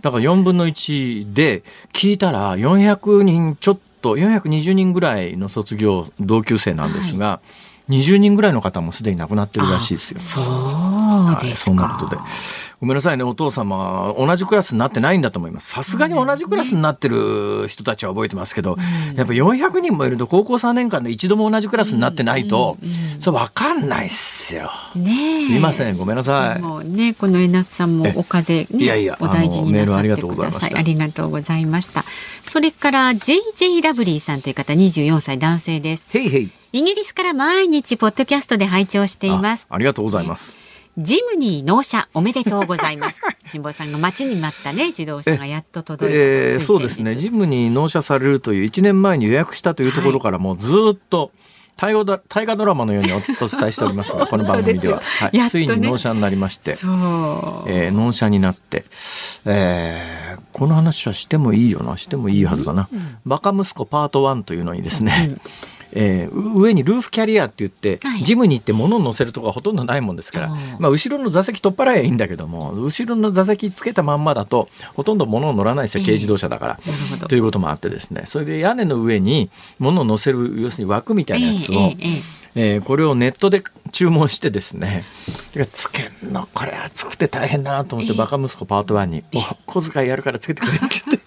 [0.00, 1.62] だから4分の1で
[1.92, 7.40] 聞いたら400人ちょっとと420人ぐらいの卒業同級生なんですが、は
[7.88, 10.20] い、20人ぐらいの方もすでに亡くなってるらしいですよ。
[10.20, 10.60] そうですか、
[11.36, 12.20] はい、そんなことで。
[12.82, 15.70] ごめんなさいね、お父様、同じクラスになってないんだと思います。
[15.70, 22.76] さすがに同じクラスになってる人たちは覚えてますけど、うん、やっぱ400人もいると高校3年間で一度も同じクラスになってないと、
[23.20, 24.68] それ分かんないっすよ。
[24.96, 26.60] ねすいません、ごめんなさい。
[26.60, 30.74] もうね、この江夏さんもお風邪、ね、いやいや、お大事になさってください。
[30.74, 32.04] ありがとうございました。
[32.42, 36.08] それから JJ ラブリーさんという方、24歳男性です。
[36.12, 36.50] へいへい。
[36.72, 39.68] イギリスから毎日ポッドキャストで拝聴しています。
[39.70, 40.61] ありがとうございます。
[40.96, 43.22] ねジムニー納車おめでとうございます。
[43.46, 46.20] 辛坊さんが待ちに待ったね自動車がやっと届いた。
[46.20, 47.16] えー、そうですね。
[47.16, 51.30] ジムに納車されるという1年前に予約したというところからもうずっと、
[51.76, 58.84] 大河大河ドラマのようにお伝えしておりますが この番組では、はい、ね、ついに納車になりまして、えー、納車になって、
[59.46, 65.40] えー、この話はしてもいいよなしてもいいはずだな、うん、バカ息子パート1というのにですね、うん
[65.94, 78.24] えー、上にルーフキャリアって言って、はい、ジムに行って物を乗せるとこがほとんどないもんですから、まあ、後ろの座席取っ払えばいいんだけども後ろの座席つけたまんまだとほとんど物を乗らないですよ軽自動車だから、えー、ということもあってですね。
[78.26, 85.04] それで屋根の上に物を乗せる要するに枠みたいなやつを、えーえーえー、これをネットで注文してですね
[85.72, 91.22] つけんのこれ熱くて大変だなと思ってバカ息子パート1に「お小遣いやるからつけてくれ」って言って。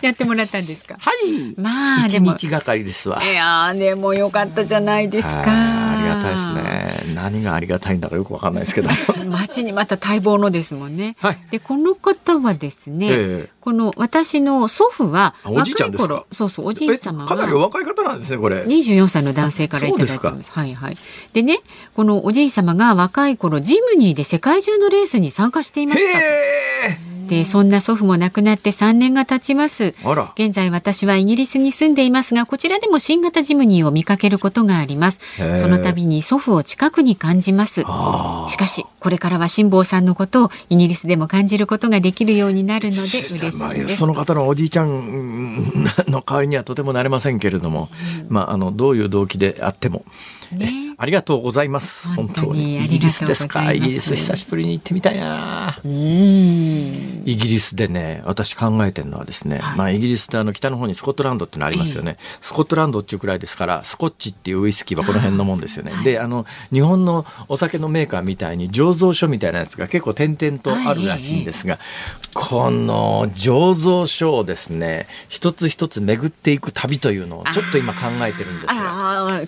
[0.00, 0.96] やってもらったんですか？
[0.98, 1.54] はい。
[1.60, 3.22] まあ一日がかりですわ。
[3.22, 5.44] いやでもよかったじゃないですか。
[5.46, 7.14] ありがたいですね。
[7.14, 8.88] 何がありがたいんだかよくわかんないですけど。
[9.26, 11.16] 街にまた待望のですもんね。
[11.20, 11.38] はい。
[11.50, 16.24] でこの方はですね、えー、この私の祖父はおじいちゃんですか？
[16.32, 18.64] そうそうおじい様かなりお若い方なんですねこれ。
[18.66, 20.52] 二十四歳の男性からいただいたんです。
[20.52, 20.96] はいはい。
[21.32, 21.60] でね
[21.94, 26.18] このおじい様が若い頃ジムニーで世界中のレースに参加していました。
[27.30, 29.94] でそんな祖父も亡くなって3年が経ちます。
[30.34, 35.20] 現在私はイギリスに住んでいますがこちらでも新型ジムニーを見かけることがあります。
[35.54, 37.82] その度に祖父を近くに感じます。
[37.82, 43.96] しかしこれからは辛坊さんのことをイギリスでも感じることができるようになるので嬉しいです。
[43.96, 47.90] その方のおじいちゃんの代わりにはとてもなれませんけれども、
[48.28, 50.04] うん、まああのどういう動機であっても
[50.52, 52.08] ね、 ありがとうございます。
[52.14, 53.72] 本当にイギリスですか？
[53.72, 55.78] イギリス久しぶりに行ってみたいな。
[55.84, 62.16] イギリスでね、私考えてるのはですね、はい、まあイギリスであの北の方にスコットランドってのありますよね。
[62.18, 65.92] えー、スコットランドっていうくらいですから、スコッチっていうウイスキーはこの辺のもんですよね。
[66.04, 71.78] で、あの日本のお酒のメーカーみたいに醸造所みたいなやつが結構点々とあるらしいんですが、
[72.34, 78.80] この醸造所をですね、一つ一つ巡っていく旅というのをちょっと今考えてるんですよ。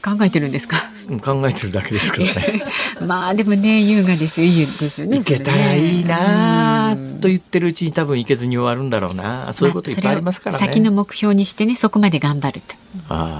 [0.03, 0.77] 考えてるんですか？
[1.21, 2.63] 考えてるだけですけどね。
[3.07, 4.47] まあでもね優雅ですよ。
[4.47, 9.53] いいですよね行けたらいいなと言ってるうちに多分行けずに終わるんだろうな。
[9.53, 12.77] そういうこといっぱいありますからね、先の目標にしてねそこまで頑張ると。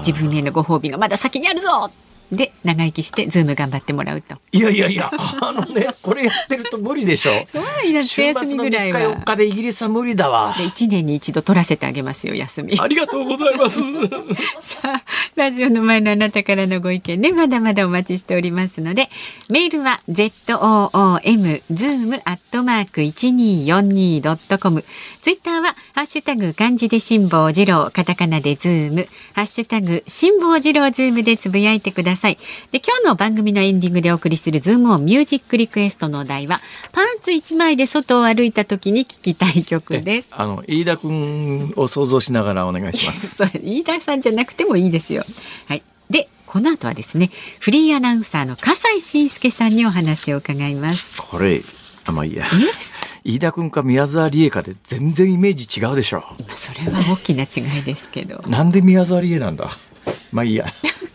[0.05, 1.91] 自分へのご褒美がまだ先にあるぞ
[2.31, 4.35] で長生きしてズーム頑張ってもらうと。
[4.51, 7.31] いやいやいやあのねこれやってると無理でしょ。
[7.93, 8.99] 夏休みぐらいは。
[8.99, 10.53] 3日4日でイギリスは無理だわ。
[10.57, 12.79] で1年に一度取らせてあげますよ休み。
[12.79, 13.79] ありがとうございます。
[14.61, 15.03] さあ
[15.35, 19.09] ラジオの前のあなたからのご意見ねまだまだお待ちしておりますので
[19.49, 24.83] メールは ZOOM zoom アットマーク 1242.com
[25.21, 29.07] ツイッターはハッシュタグ漢字で辛坊治郎カタカナでズーム。
[29.33, 40.29] ハッシュタグ辛坊治郎ズームでつぶやいてくださいで今日の番組のエンディングでお送りするズームオンミュージックリクエストのお題はパンツ一枚で外を歩いた時に聞きたい曲です。
[40.31, 43.43] あの飯田君を想像しながらお願いします。
[43.61, 45.23] 飯田さんじゃなくてもいいですよ。
[45.67, 45.83] はい。
[46.09, 51.15] でこの後はですねフリーアナウンサーの笠井信介さんにお話を伺います。
[51.19, 51.61] これ
[52.05, 52.45] あまあいいや。
[53.25, 56.23] 飯田君か宮沢りえかで全然イメージ違うでしょ。
[56.45, 58.43] まあそれは大きな違いですけど。
[58.47, 59.69] なんで宮沢りえなんだ？
[60.33, 60.65] まあいいや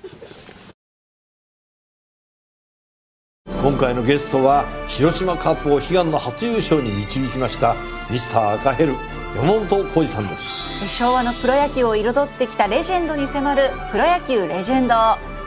[3.69, 7.77] 今回のゲストは広島カップを悲願の初優勝に導きました
[8.11, 8.95] ミスター赤ヘル
[9.37, 10.89] 山本浩二さんです。
[10.89, 14.95] 昭和のプロ野球を彩ってきたレジェンドに迫る「プロ野球レジェンド」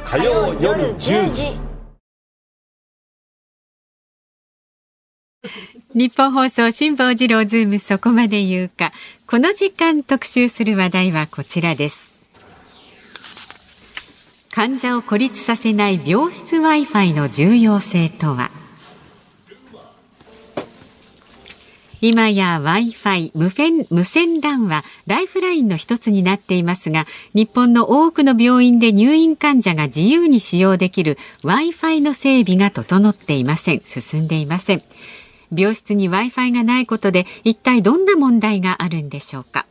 [0.06, 1.60] 火曜夜10時。
[5.96, 8.92] ニッポン放送辛坊治郎ズームそこまで言うか。
[9.26, 12.11] この時間特集する話題はこちらです
[14.54, 18.52] 患者を孤立させない病室 Wi-Fi の重要性とは？
[22.02, 33.82] 今や Wi-Fi 無線無線 LAN はライフラインの一つになっていますが日本の多くの病院で入院患者が自由に使用できる Wi-Fi の整備が整っていません。
[33.86, 34.82] 進んでいません。
[35.56, 39.66] 病室に Wi-Fi がないことで一体どんな問題があるんでしょうか？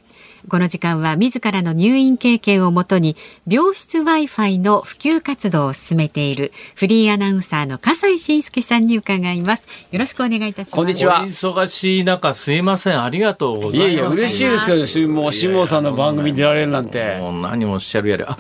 [0.48, 9.68] この時間は自らの入院経験をもとに病室 Wi-Fi の普及活動を進めているフリーアナウンサーの笠井信介さんに伺います。
[9.90, 10.74] よろしくお願いいたします。
[10.76, 11.22] こんにちは。
[11.22, 13.02] お忙しい中すいません。
[13.02, 13.76] ありがとうございます。
[13.76, 14.86] いやいや嬉しいですよ。
[14.86, 17.18] しもう辛坊さんの番組に出られるなんて。
[17.18, 18.38] もう何をおっしゃるやれあ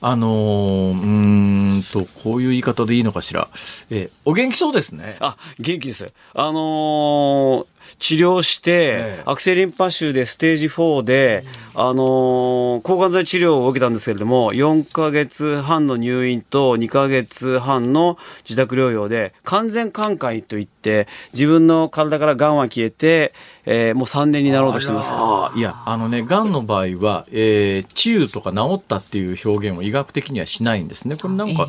[0.00, 3.48] あのー、うーんとこういう言い方でいいのかしら。
[3.90, 5.16] えお元気そうですね。
[5.20, 6.12] あ元気です。
[6.34, 8.74] あのー治療して、え
[9.20, 9.22] え。
[9.26, 11.44] 悪性リンパ腫でステージ4で、
[11.74, 18.18] あのー抗がん剤治療を受けたんですけれども4ヶ月半の入院と2ヶ月半の
[18.48, 23.32] 自宅療養で完全寛解といって自分の体からがんは消えて、
[23.66, 25.10] えーもう3年になろうとしてます。
[25.12, 31.16] あいやあのねがんの場合は、えー治癒とか治ったっていう表現を医学的にはしないんですね。
[31.16, 31.68] これなんか、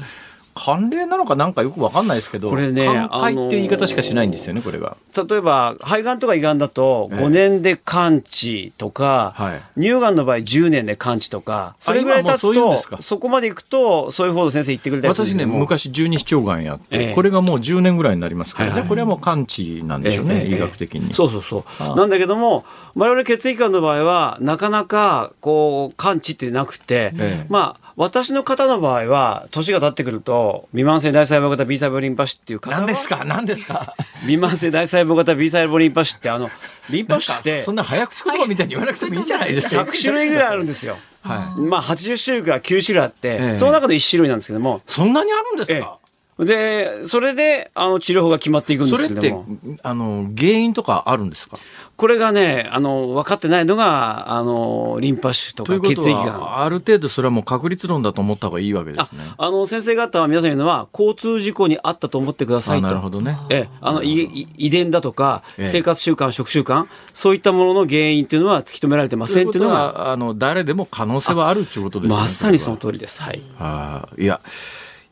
[0.55, 4.95] 慣例なのかなんかよくわかんないですけどこれね寛解っていう言い方しかしないんですよねこれが。
[5.15, 9.61] 例えば肺がんとか胃がんだとええ5年で完治とか、はい。
[9.79, 17.13] 乳がんの場合10年で完治とかそれぐらい経つ今もうそういうそこまでいくとそういう方の先生言ってくれたり私ね昔十二指腸がんやって、ええ。
[17.13, 21.13] これがもう10年ぐらいになりますから、じゃあこれはもう完治なんでしょうね、ええ医学的に。
[21.13, 21.97] そうそうそう。
[21.97, 22.63] なんだけども
[22.95, 27.45] 我々血液がんの場合はなかなかこう完治ってなくて、ええ。
[27.49, 32.77] まあ私の方の場合は年が経ってくると未満性大細胞型 B 細胞リンパ腫っていう方は？
[32.81, 33.23] 何ですか？
[33.23, 33.95] 何ですか？
[34.21, 36.49] 未満性大細胞型 B 細胞リンパ腫ってあの
[36.89, 40.97] リンパ腫ってそんな早口言葉みたいに言わなくてもいいじゃないですか？100種類ぐらいあるんですよ。
[41.21, 43.57] はまあ80種類から9種類あって、ええ。
[43.57, 45.97] その中で1種類なんですけども、そんなにあるんですか、
[46.37, 49.45] でそれであの治療法が決まっていくんでそれってすけども
[49.81, 51.57] あの原因とかあるんですか？
[51.97, 56.63] これがねあの分かってないのがあのリンパ腫とか血液が。
[56.63, 59.23] ある程度それはもう確率論だと思った方がいいわけですあね。
[59.37, 62.87] あの先生方は皆さん言うのは交通事故にあったと思ってくださいと。
[62.87, 63.37] あなるほどね。
[63.49, 65.65] ええ、あの遺伝だとか、ええ。
[65.65, 69.75] 生活習慣食習慣そういったものの原因っていうのは突き止められてませんっていうのが。
[69.75, 73.21] はあの誰でも可能性はあるっていうことですよねまさにそのこ通りです。
[73.21, 73.41] はい。
[73.57, 74.41] あいや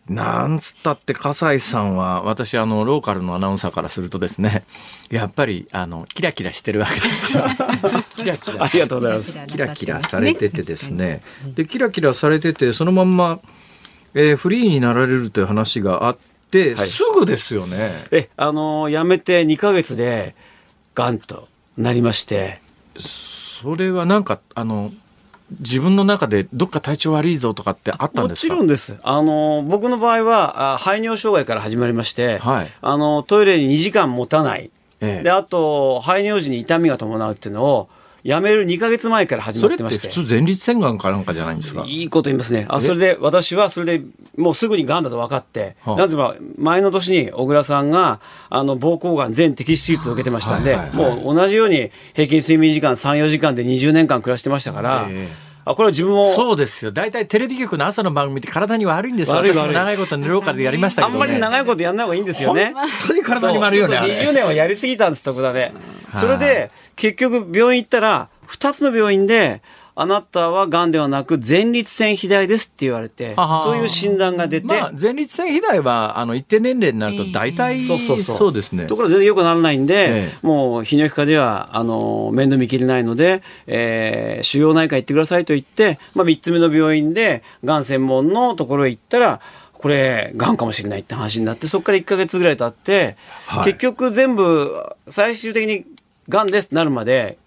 [0.10, 4.66] なんつったって笠井さんは私あのローカルのアナウンサーからするとですね
[5.10, 7.46] やっぱりあのキラキラしてるわけですよ。
[8.16, 8.64] キラキラ。
[8.66, 9.40] ありがとうございます。
[9.48, 11.22] キラキラされててですね。
[11.56, 13.40] でキラキラされててそのまんま、
[14.14, 16.18] えーフリーになられるという話があっ
[16.52, 16.88] て、はい。
[16.90, 18.06] すぐですよね。
[18.12, 20.36] え、あの辞めて2ヶ月で、
[20.96, 22.62] がんとなりまして、
[22.98, 24.92] それはなんかあの
[25.60, 28.56] 自分の中でどっか体調悪いぞとかってあったんもちですか？
[28.56, 28.96] ろんです。
[29.04, 34.70] あの、僕の場合は、あ排尿障害から始まりまして、はいあの、トイレに2時間持たない。
[35.02, 37.90] ええで、あと、排尿時に痛みが伴うっていうのを、
[38.24, 40.08] やめる2ヶ月前から始まってまして。
[40.08, 41.84] 普通前立腺がんかなんかじゃないんですか？
[41.86, 42.66] いいこと言いますね。
[42.70, 42.82] あ、え？
[42.82, 44.06] それで、私はそれで、
[44.38, 56.34] もうすぐに癌だと分かって、はあなぜば、前の年に小倉さんが、あの、膀胱がん全摘出手術を受けてましたんで、もう同じように平均睡眠時間3、4時間で20年間暮らしてましたから、ええあ、これは自分も。
[56.34, 56.92] そうですよ。
[56.92, 59.36] 大体テレビ局の朝の番組って体に悪いんですよ。
[59.38, 62.74] 悪い悪い長いこと寝ろうからでやりましたけど、ね、あんまり長いことやんない方がいいんですよね。
[62.76, 63.98] 本当に体に悪いよね。
[63.98, 65.72] そう20年はやりすぎたんです、徳田で。
[66.14, 69.62] それで、結局病院行ったら、2つの病院で、
[69.96, 74.66] あなたは癌ではなく前立腺肥大ですって言われて、そういう診断が出て。
[74.66, 78.38] まあ、前立腺肥大は、あの、一定年齢になると大体、そうそうそう。
[78.38, 78.88] そうですね。
[78.88, 89.42] ところが全然良くならないんで、ええ、もう、泌尿器科では、あの、面倒見きれないので、えー、腫瘍内科行ってくださいと言って、まあ、3つ目の病院で、癌専門のところへ行ったら、
[89.74, 93.16] これ、癌かもしれないって話になって、そこから1か月ぐらい経って、
[93.46, 95.86] はい、結局全部、最終的に
[96.30, 96.68] 癌です。
[96.68, 97.38] ってなるまで、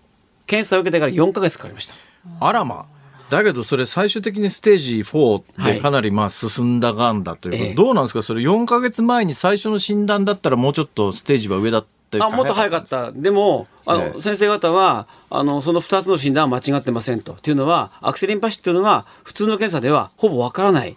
[0.46, 1.94] 検査を受けてから4か月かかりました。
[2.40, 2.86] あらま
[3.30, 8.22] だけどそれ最終的にステージ4でかなりまあ進んだがんだということ、はい、どうなんですか？
[8.22, 11.86] それ4か月前に最初の診断だったらもうちょっとステージは上だった
[12.20, 17.32] あもっと早かった、でもあの、先生方はあのその2つの診断は間違ってませんと。
[17.32, 20.96] というのは、アクセリンパシっていうのは、普通の検査ではほぼわからない。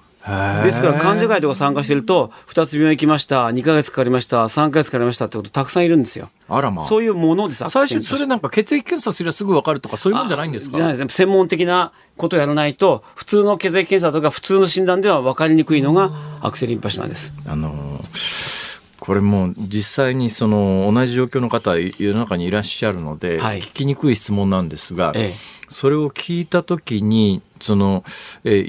[0.63, 6.29] ですから患者会とか参加してると2つ病院行きました2か月かかりました3か月かかりましたってことたくさんいるんですよ。
[6.49, 10.77] あらまあ、そういうものです最初それなんか血液検査すればすぐ分かるとかそういうもんじゃないんですか？
[10.77, 11.09] じゃないですね。
[11.09, 16.11] 専門的なことをやらないと普通の血液検査とか普通の診断では分かりにくいのが
[16.41, 17.33] アクセリンパシなんです。
[17.45, 18.03] あの
[19.09, 25.35] これも実際にその同じ状況の方世の中にいらっしゃるので、はい、聞きにくい質問なんですが、ええ、
[25.67, 28.03] それを聞いたときにその、
[28.43, 28.63] え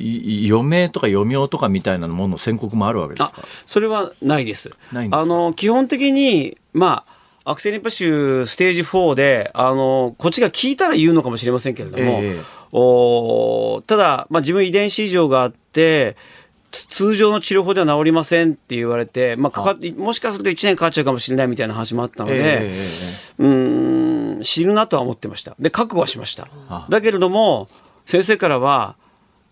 [0.51, 3.35] 余命とか余命とかみたいなものの宣告もあるわけですか？
[3.67, 4.71] それはないです。
[4.95, 7.05] ないあの基本的にま
[7.45, 16.17] あアクセリンパシュステージ4であのこっちが聞いたら言うのかもしれませんけれども、えー、おただ、まあ、自分遺伝子異常があって
[16.71, 23.45] 通常の治療法では治りませんって言われて、まあ、かかもしかすると1年かかっちゃうかもしれないみたいな話もあったので、えー、
[24.39, 25.57] うん死ぬなとは思ってました。
[25.59, 26.49] で覚悟はしました。
[26.89, 27.69] だけれども
[28.07, 28.97] 先生からは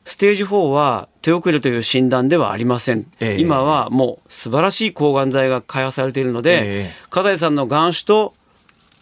[0.04, 8.34] ステージ4は手遅れという診断ではありません、えー、今はもう素晴らしい抗がん剤が開発されているので、えー、笠井さんの眼種と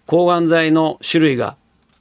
[0.06, 1.56] 抗がん剤の種類が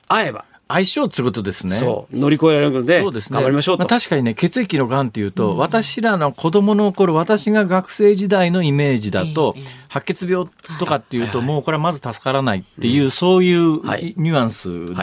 [0.08, 1.76] 合えば相性ってことですね。
[1.76, 2.18] そう。
[2.18, 3.80] 乗り越えられるので、そうですね、頑張りましょうと。
[3.80, 9.56] まあ、確かにね、血液のがんっていうと、うん、私らの子供の頃、私が学生時代のイメージだと、
[9.90, 10.48] 白血病
[10.80, 13.84] とかっていうと、もうこれはまず助からないっていう、そういう
[14.18, 14.96] ニュアンス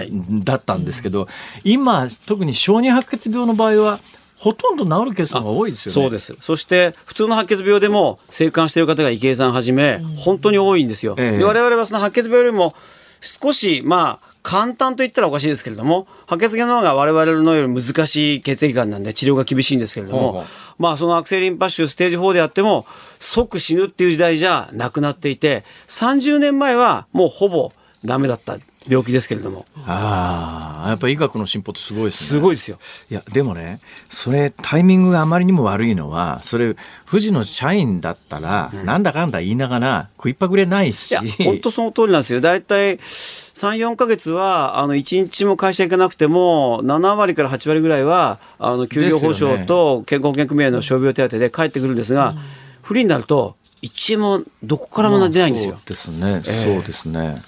[0.44, 1.28] だったんですけど、
[1.62, 4.00] 今、特に小児白血病の場合は、
[4.36, 6.02] ほとんど治るケースが多いですよね。
[6.02, 6.36] そうです。
[6.40, 11.14] そして、普通の白血病でも、生還している方が池江さんはじめ、本当に多いんですよ。
[11.16, 12.74] ええ、我々はその白血病よりも、
[13.20, 20.45] 少し、まあ、簡単と言ったらおかしいですけれども、白血病の方が我々のより難しい血液がんなんで治療が厳しいんですけれども、
[20.78, 22.86] まあそのアクセリンパッシュステージ4であっても、
[23.20, 27.72] 即死ぬっていう時代じゃなくなっていて、30年前はもうほぼ
[28.05, 28.59] ダメだった
[28.89, 29.66] 病気ですけれども。
[29.87, 32.28] ああ、やっぱり医学の進歩ってすごいですね。
[32.28, 32.78] すごいですよ。
[33.11, 33.80] いや、でもね、
[34.11, 36.74] それタイミングがあまりにも悪いのは、それ、
[37.09, 41.12] 富士の社員だったら、うん、なんだかんだ言いながら食いっぱぐれないし。
[41.12, 42.41] いや、本当その通りなんですよ。
[42.41, 52.39] 大体、3、4か月は、あの、1日も会社行かなくても、7割から8割ぐらいは、あの、給料保障と健康保険組合の傷病手当で帰ってくるんですが、うん、
[52.83, 55.74] 不利になると、1円もどこからも出ないんですよ。
[55.74, 57.43] まあ、そうですね、えー、そうですね。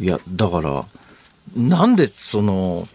[0.00, 0.84] いや、だから、
[1.56, 2.88] なんでその、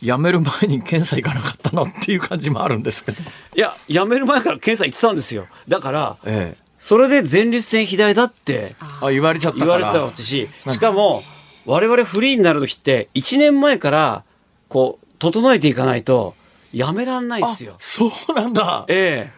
[0.00, 3.22] 辞める前に検査行かなかったのっていう感じもあるんですけど。
[3.56, 5.46] いや、辞める前から検査行ってたんですよ。
[5.66, 11.24] だから、ええ、それで前立腺肥大だってあ言われちゃった言われてたし、しかも、
[11.66, 14.24] 我々フリーになる時って1年前から
[14.68, 16.34] こう整えていかないと
[16.72, 17.74] やめらんないですよ。
[17.78, 18.84] そうなんだ。
[18.88, 19.37] ええ。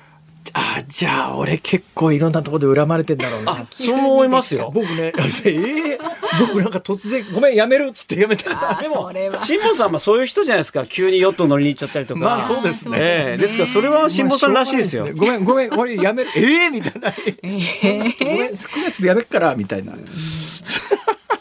[0.52, 3.66] あじゃあ俺結構いろんなところで恨まれてんだろうな。
[3.70, 4.70] そう思いますよ。
[4.74, 5.98] 僕ね、 えー、
[6.40, 8.80] 僕なんか突然ごめんやめるっつってやめた。
[8.80, 9.10] でも
[9.42, 10.86] 辛坊さんはそういう人じゃないですか。
[10.86, 12.20] 急にヨット乗りに行っちゃったりとか。
[12.20, 12.98] まあそうですね。
[12.98, 15.08] ええー、ですからそれは辛坊さんらしいですよ。
[15.14, 16.30] ごめんごめん俺やめる。
[16.34, 17.08] ええー、みたいな。
[17.42, 19.92] えー、ごめん9月でやめっからみたいな。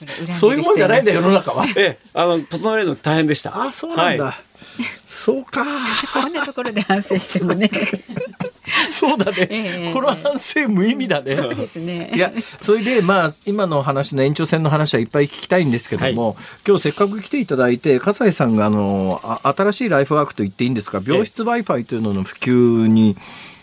[0.38, 1.66] そういうもんじゃないんだ世の中は。
[1.76, 3.62] ええ、あの整えるの大変でした。
[3.62, 4.26] あ、そうなんだ。
[4.26, 4.36] はい、
[5.10, 5.66] そうか。
[6.14, 7.70] こんなところで反省してもね。
[8.92, 11.36] そうだね、えー、この反省無意味だね。
[11.36, 12.12] そうですね。
[12.14, 12.32] いや、
[12.62, 16.36] それで、まあ、今の話の延長線の話はいっぱい聞きたいんですけども、はい、
[16.66, 23.18] 今日せっかく来ていただいて、笠井さんが、あの、あ新しいライフワークと言っていいんですか、病室 Wi-Fi というのの普及に、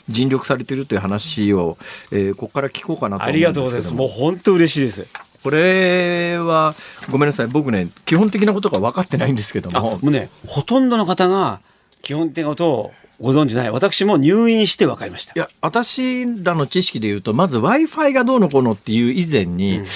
[0.09, 1.79] 尽力されているという話を、
[2.13, 3.93] えー、ここから聞こうかなと思うんですけどありがとうございます。
[3.95, 5.07] もう本当嬉しいです。
[5.47, 6.75] これは
[7.09, 7.47] ごめんなさい。
[7.47, 9.93] 僕ね基本的なことが分かってないんですけども。
[9.93, 11.61] もうねほとんどの方が
[12.03, 13.71] 基本的なことをご存知ない。
[13.71, 15.35] 私も入院して分かりました。
[15.37, 19.87] いや私らの知識でいうとまず w i f i がどうのこうのっていう以前に、うん。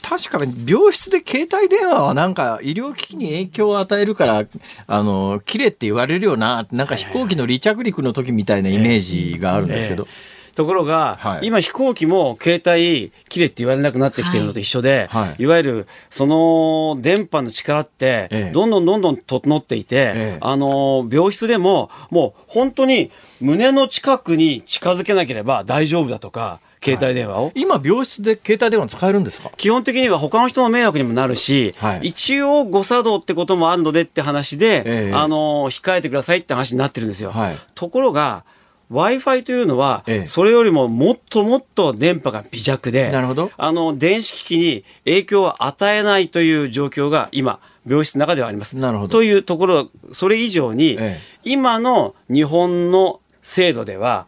[0.00, 4.44] 確かに病室で携帯電話はなんか医療機器に影響を与えるから
[4.86, 10.04] あの切れって言われるよななんか飛行機の離着陸の時みたいなイメージがあるんですけど。
[10.04, 15.46] ええところが、はい、今飛行機も携帯切れって言われなくなってきてるのと一緒で、はい、い。
[15.46, 26.60] わゆるその電波の力ってどんどんどんどん整っていて、ええ、あの病室でももう本当に胸の近くに近づけなければ大丈夫だとか。
[26.84, 29.50] 携帯電話を、はい、今病室で携帯電話使えるんですか？
[29.56, 38.44] 基本的には他の人の迷惑にもなるし、はい、一応誤作動ってこともあるのでって話で、えあの控えてくださいって話になってるんですよ、はい、ところが
[38.90, 43.50] Wi-Fi というのは、それよりももっともっと電波が微弱で、なるほど。
[43.56, 48.76] あの、電子機器に影響を与えないという状況が今、病室の中ではあります。
[48.76, 49.12] なるほど。
[49.12, 50.98] というところ、それ以上に、
[51.44, 54.26] 今の日本の制度では、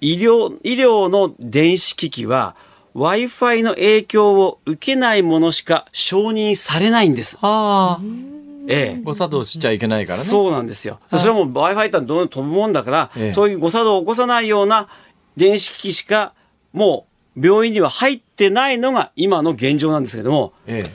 [0.00, 2.56] 医療、医療の電子機器は、
[2.94, 7.38] Wi-Fi の影響を受けないものしか承認されないんです。
[7.40, 8.33] ああ。
[8.68, 10.24] ええ、誤作動しちゃいけないからね。
[10.24, 11.00] そうなんですよ。
[11.10, 14.88] それはもう Wi-Fi ってどんどん飛ぶもんだから、ええ、そういう誤作動を起こさないような
[15.36, 16.34] 電子機器しか、
[16.72, 17.06] も
[17.36, 20.90] う病院には入ってないのが今の現状なんですけども、ええ、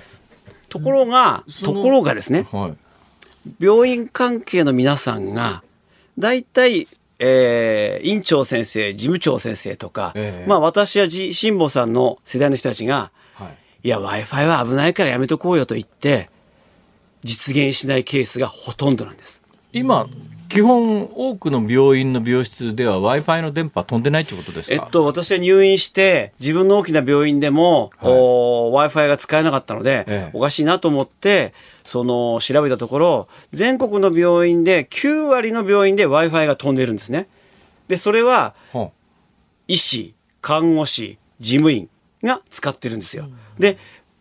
[0.70, 2.76] ところが、ところがですね、はい、
[3.60, 5.64] 病院関係の皆さんが、
[6.18, 6.88] 大体、
[7.20, 13.50] えー、院長先生、事務長先生とか、えまあ私や辛坊さんの世代の人たちが、は
[13.84, 16.30] い、いや、Wi-Fi は危ないからやめとこうよと言って、
[17.24, 19.42] 実現しないケースがほとんどなんです。
[19.74, 20.08] 今
[20.48, 24.84] 基本多くの病院の病室では Wi-Fi の電波飛んでないってことですか？
[24.84, 28.14] えっと、私は入院して、自分の大きな病院でも、はい、
[28.90, 31.54] Wi-Fi が使えなかったので、ええ、おかしいなと思って、
[31.84, 37.28] その、調べたところ、全国の病院で9割の病院で Wi-Fi が飛んでるんですね。
[37.88, 38.56] で、それは、
[39.68, 41.90] 医師、看護師、事務員
[42.24, 43.30] が使ってるんですよ。
[43.60, 43.78] で、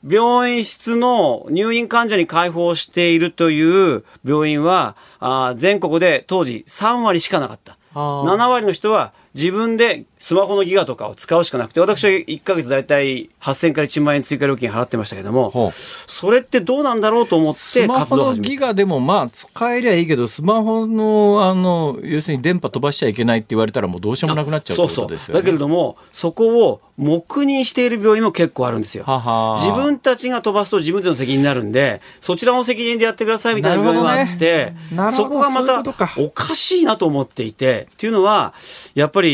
[0.06, 7.76] 病院室の入院患者に開放しているという病院は、あ全国で当時3割しかなかった。
[7.94, 15.72] 7割の人は自分でスマホのギガとかを使うしかなくて、私は1ヶ月だいたい8000から1万円追加料金払ってましたけども、
[16.08, 24.76] それってどうなんだろうと思って活動を始めギガでもまあ使えりゃいいけど、スマホの、あの、要するに電波飛ばしちゃいけないって言われたらもうどうしようもなくなっちゃう。
[24.76, 25.32] そうそう。
[25.32, 29.04] だけれども、そこを黙認している病院も結構あるんですよ。
[29.04, 35.84] はは自分たちが飛ばすと自分たちの責任になるんで、そちらの責任でやってくださいみたいな病院があって、ね、そこがまた
[36.16, 38.52] おかしいなと思っていて、っていうのは、
[38.96, 39.27] やっぱり、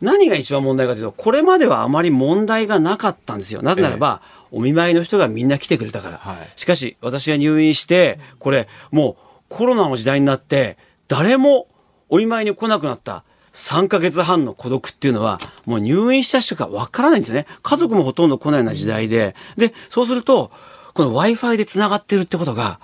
[0.00, 3.62] 何が一番問題かというと、これまではあまり問題がなかったんですよ。
[3.62, 6.18] なぜならば、ええ、お見舞いの人がみんな来てくれたから。
[6.18, 10.78] はい、しかし、私が入院して、これ、もうコロナの時代になって、
[11.08, 11.66] 誰も
[12.08, 13.24] お見舞いに来なくなった。
[13.52, 17.46] 3ヶ月半の孤独っていうのは、もう入院した人かわからないんですね。
[17.62, 19.34] 家族もほとんど来ないような時代で。
[19.56, 20.50] で、そうすると、
[20.94, 22.80] この Wi-Fi で繋がってるってことが、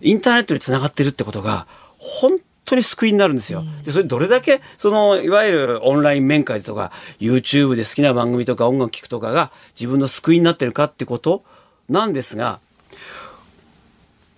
[0.00, 1.66] インターネットで繋がってるってことが、
[1.98, 3.64] 本当に救いになるんですよ。
[3.84, 11.44] で、それどれだけ、その、いわゆるオンライン面会とか、YouTube で好きな番組とか音楽聴くとかが自分の救いになってるかってこと
[11.88, 12.60] なんですが、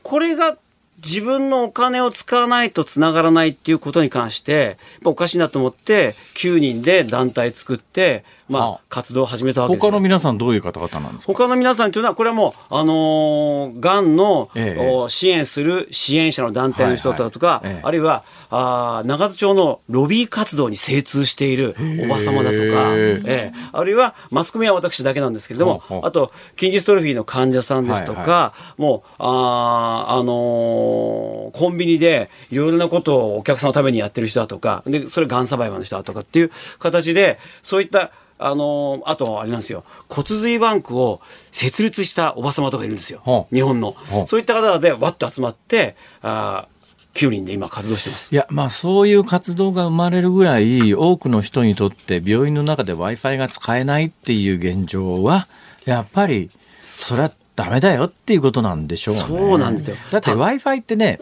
[0.02, 0.56] これが
[1.04, 11.32] 自分のお金を使わないと繋がらないっていうことに関して、おかしいなと思って、9人で団体作って、まあ、活動を始めたわけです他の皆さんどういう方々なんですか？
[11.32, 21.74] 他の皆さんというのは、これはもう、あのー、がんの、ええ、支援する支援者の団体の人だとか、はいはいえ、あるいは、あ長津町のロビー活動に精通している
[22.04, 39.84] おば様だとか、ええ、あるいはマスコミは私だけなんですけれども、あと、筋ジストロフィーの患者さんですとか、はいはい、もう、ああのー、コンビニでいろいろなことをお客さんのためにやってる人だとか、で、それがんサバイバーの人だとかっていう形で、そういったあのあとあれなんですよ。
[40.08, 41.20] 骨髄バンクを
[41.52, 46.66] 設立したおば様とかいるんですよ、日本の、そういった方でわっと集まってあ
[47.14, 48.34] 9人で今活動してます。
[48.34, 55.48] いやまあそういう活動が生まれるぐらい多くの人にとって病院の中で w i f i が使えないっていう現状は
[55.86, 59.20] やっぱりそれはダメだよっていうことなんでしょうね。
[59.22, 59.96] そうなんですよ。
[60.10, 61.20] だって w i f i ってね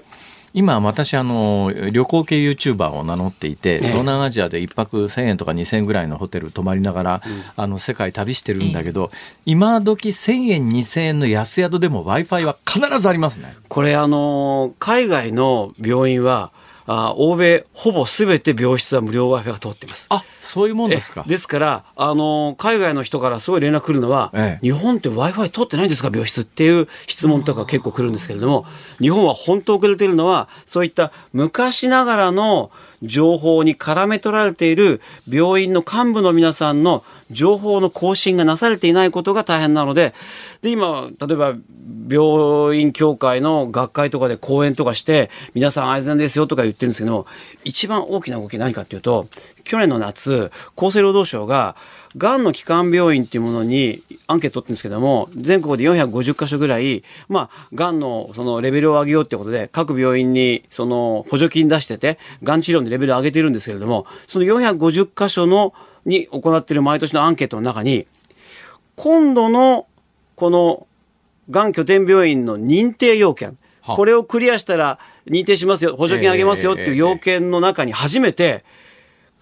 [0.54, 9.10] 今私あの旅行系 YouTuber を名乗っていて、東南アジアで1泊1000円とか2000円ぐらいのホテル泊まりながら、うん、あの世界旅してるんだけど、
[9.44, 13.56] 今時1000円2000円の安宿でも w i f i は必ずありますね。
[13.68, 16.52] これあの海外の病院は
[16.86, 20.06] あ欧米ほぼすべて病室は無料 Wi-Fi が通っています。
[20.10, 21.24] あそういうもんですか。
[21.26, 28.66] ですから、あの、海外の人からすごい連絡来るのは、ええ、日本って Wi-Fi 通ってないんですか、病室っていう質問とか結構来るんですけれども、
[29.00, 32.70] 日本は本当遅れているのは、そういった昔ながらの
[33.02, 40.14] 情報に絡め取られている病院の幹部の皆さんの情報の更新がなされていないことが大変なので、
[40.62, 41.54] で、今、例えば、
[42.08, 47.26] 病院協会の学会とかで講演とかして、皆さん安全ですよとか言ってるんですけど、
[47.64, 49.26] 一番大きな動き何かっていうと、
[49.64, 51.74] 去年の夏、厚生労働省が、
[52.16, 68.06] がんの基幹病院っていうものにアンケート取ってるんですけども、全国で450箇所ぐらい、まあ、がんのそのレベルを上げようってことで、各病院にその補助金出してて、がん治療のレベルを上げてるんですけれども、その450箇所の、に行っている毎年のアンケートの中に、
[68.96, 69.86] 今度の
[70.36, 70.86] この
[71.50, 78.64] がん拠点病院の認定要件、これをクリアしたら認定しますよ、補助金あげますよっていう要件の中に初めて、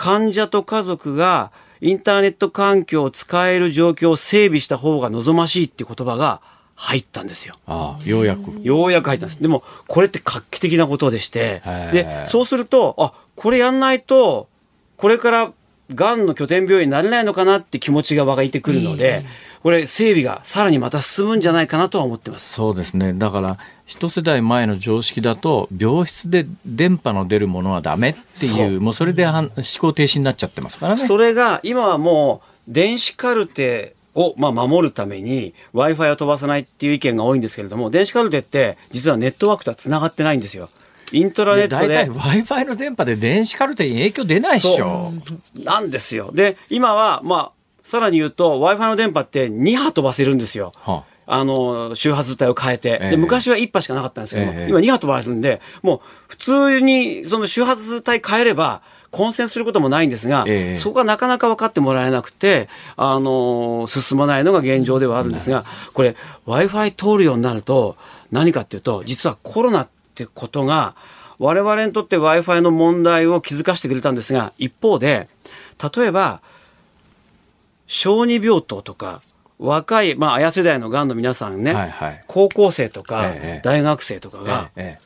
[0.03, 6.41] 患者と家族がインターネット環境を使える状況を整備した方が望ましいっていう言葉が
[6.75, 7.55] 入ったんですよ。
[7.67, 8.51] ああようやく。
[8.65, 9.41] ようやく入ったんです。
[9.41, 14.49] でも、これって画期的なことでして、で、そうすると、あ、これやんないと、
[14.97, 15.53] これから
[15.95, 19.25] がんの拠点病院になれないのかなって気持ちが湧いてくるので、
[19.63, 22.53] これ整備がさらにまた進むんじゃないかなとは思ってます。
[22.53, 23.13] そうですね。
[23.15, 23.59] だから
[23.93, 30.99] 一世代前の常識だと病室で電波の出るものはダメっていうもうそれで思考停止になっちゃってますからね。
[30.99, 40.71] それが今はもう電子カルテを、まあ、守るために Wi-Fi を飛ばさないっていう意見が多いんですけれども電子カルテって実はネットワークとはつながってないんですよ。
[41.13, 42.11] イントラネットで。
[42.11, 45.13] Wi-Fi の電波で電子カルテに影響出ないっしょ。
[45.57, 46.31] なんですよ。
[46.33, 47.53] で、今は、まあ、
[47.85, 50.73] さらに言うと Wi-Fi の電波って2波飛ばせるんですよ。
[50.77, 52.99] はあ、あの、周波数帯を変えて。
[52.99, 65.65] で、昔は1波しかなかったんですけども、え今2波飛ばせるんで、もう普通にその周波数帯変えれば、混戦することもないんですが、えそこがなかなか分かってもらえなくて、あの進まないのが現状ではあるんですが、
[65.95, 66.17] これ、
[66.47, 67.97] Wi-Fi 通るようになると、
[68.31, 70.95] 何かっていうと、実はコロナってことが、
[71.39, 75.29] 我々にとって Wi-Fi の問題を気づかせてくれたんですが、一方で、
[75.97, 76.41] 例えば、
[77.87, 79.21] 小児病棟とか、
[79.63, 84.99] 若い、まあ、綾世代のがんの皆さんね、はいはい、高校生とか、ええ、大学生とかが、え、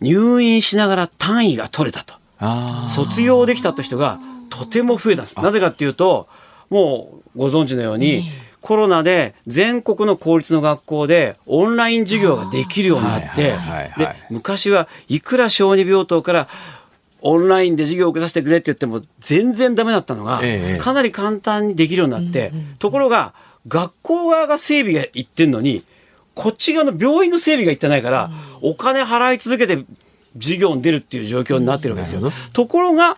[0.00, 2.14] 入院しながら単位が取れたと。
[2.88, 4.18] 卒業できたと人が
[4.50, 5.40] とても増えたんです。
[5.40, 6.28] なぜかっていうと、
[6.70, 13.54] もうご存知のように、コロナで全国の公立の学校でオンライン授業ができるようになって、
[13.96, 16.48] で、昔はいくら小児病棟から
[17.22, 20.40] オンラインで授業を受けさせてくれって言っても全然ダメだったのが、
[20.80, 23.34] かなり簡単にできるようになって、ところが
[23.68, 25.82] 学校側が整備がいってんのに、
[26.34, 29.84] こっち側の病院の整備がいってないから、お金払い続けて
[30.38, 32.30] 授業に出るっていう状況になってるわけですよ。
[32.52, 33.16] ところが、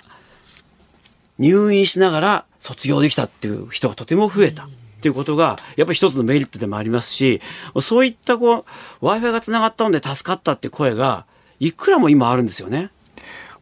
[1.38, 4.68] 入院しながら卒業できたっていう人がとても増えた。
[4.98, 7.40] っていうことが、やっぱり一つのメリットでもありますし、
[7.80, 8.64] そういったこ
[9.00, 11.24] う、Wi-Fi が繋がったので助かったって声が、
[11.60, 12.90] いくらも今あるんですよね。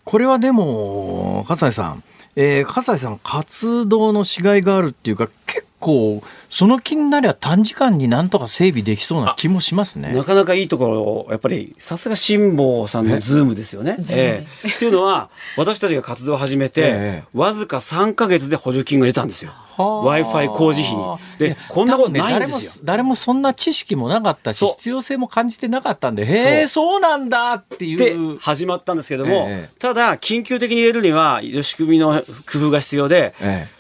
[0.05, 2.03] これはでも、笠井さん、
[2.37, 10.13] えー、笠井さん、活動のしがいがあるっていうか、結構、その気になりゃ短時間になんとか整備できそうな気もしますね。
[10.13, 13.97] なかなかいいところ、やっぱり、さすが辛坊さんのズームですよね。
[14.11, 19.53] ええー、っていうのは、私たちが活動を始めて、えー、わずか3か月で補助金が出たんですよ。
[19.77, 21.05] Wi-Fi 工事費に。
[21.39, 22.85] で、こんなことないんですよ、ね、誰も。
[22.85, 27.99] 誰もそんな知識もなかったし、必要性も感じてなかったんで、へえ、そうなんだっていう。
[27.99, 33.76] で、始まったんですけども、えー、ただ、緊急的に入れるには、仕組みの工夫が必要で、えー、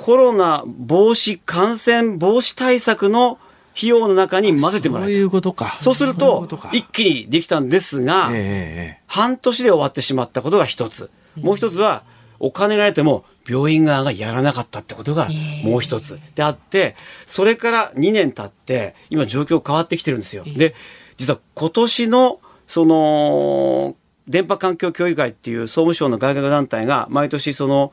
[0.00, 3.38] コロナ防止、感染防止対策の
[3.76, 5.76] 費用の中に混ぜてもらえそういうことか。
[5.78, 11.10] そうすると、一気にできたんですが、えー、半年で終わってしまったことが一つ。
[11.36, 12.02] もう一つは、
[12.38, 15.28] お金が得ても病院側がやらなかったってことが
[15.62, 16.18] もう一つ。
[16.34, 16.96] であって、
[17.26, 20.44] それから2年経って、今状況変わってきてるんですよ。
[20.56, 20.74] で、
[21.18, 23.96] 実は今年の、その、
[24.30, 27.92] 電波環境協議会っていう総務省の外郭団体が毎年その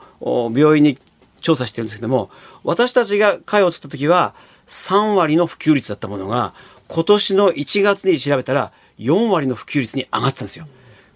[0.55, 0.97] 病院に
[1.41, 2.29] 調査してるんですけども、
[2.63, 4.35] 私たちが会を作った時は
[4.67, 6.53] 3割の普及率だったものが、
[6.87, 10.67] 今年の1月に調べたら4割の普及率に上がったんですよ。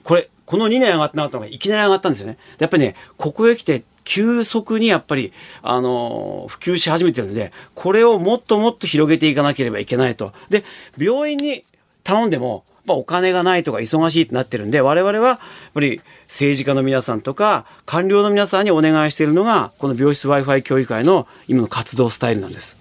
[0.03, 2.37] これ、この2年上がってなかったのがいきなり上がったんですよね。
[2.59, 10.33] やっぱりね、ここへ来て急速にやっぱり、あの、普及し始めてるので、これをもっともっと広げていかなければいけないと。
[10.49, 10.63] で、
[10.97, 11.63] 病院に
[12.03, 15.39] 頼んでも、まあ、お金がないとか忙しいってなってるんで、我々はやっ
[15.73, 22.77] ぱり政治家の皆さんとか官僚の皆さんにお願いしているのが、この病室 Wi-Fi 協議会の今の活動スタイルなんです。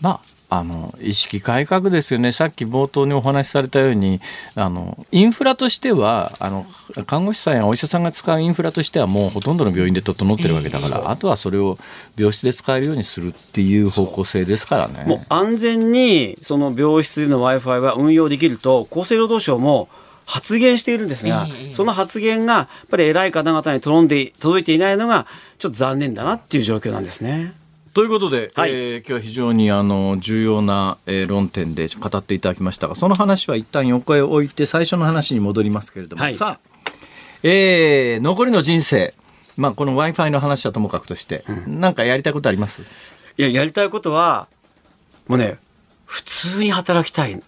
[0.00, 4.20] まああの意識改革ですよね、さっき冒頭にお話しされたように、
[4.54, 6.66] あのインフラとしてはあの、
[7.06, 11.78] 看護師さんやお医者さんが使うインフラとしては、もうほとんどの病院で整ってるわけだから、えー、あとはそれを
[12.16, 15.04] 病室で使えるようにするっていう方向性ですからね。
[15.06, 19.88] もう安全にその病室での w i f i は運用できると、厚生労働省も
[20.26, 25.26] 発言しているんですが、えー、その発言がやっぱり偉い方々に届いていないのが、
[25.58, 27.54] ちょっと残念だなっていう状況なんですね。
[27.96, 36.90] ということで、はい、えー、今日は非常にあの重要な、えー、論点で語っていただきましたがその話は一旦横へ置いて最初の話に戻りますけれども、はい、さあ、
[37.42, 39.14] えー、残りの人生。
[39.56, 42.82] まあ、この w i f i の話はともかくとして、うん、かやりたいことあります？
[43.38, 44.46] いややりたいことは
[45.26, 45.56] もうね
[46.04, 47.40] 普通に働きたい、は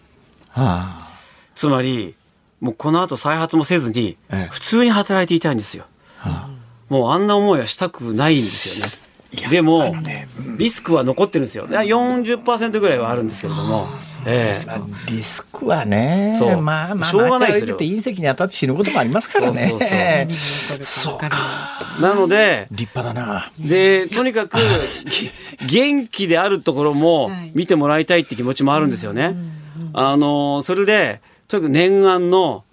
[0.54, 1.10] あ、
[1.56, 2.14] つまり
[2.62, 4.16] もうこの後再発もせずに
[4.50, 5.84] 普通に働いていたいんですよ、
[6.16, 6.50] はあ、
[6.88, 9.07] もうあんな思いはしたくないんですよね
[9.50, 11.66] でも、ねうん、リスクは残ってるんですよ。
[11.66, 13.86] 40%ぐらいはあるんですけれども。
[14.24, 17.76] えー、リスクはね、そうまあまあ、しょうがないですよ。
[17.76, 20.28] 隕石に当たって死ぬこともありますからね。
[20.80, 21.28] そうか。
[22.00, 23.50] なので、立派だな。
[23.58, 24.56] で、とにかく、
[25.66, 29.34] 元気であるところも見てもらいたいって気持ちもあるんですよね。
[29.92, 32.64] あの、それで、とにかく念願の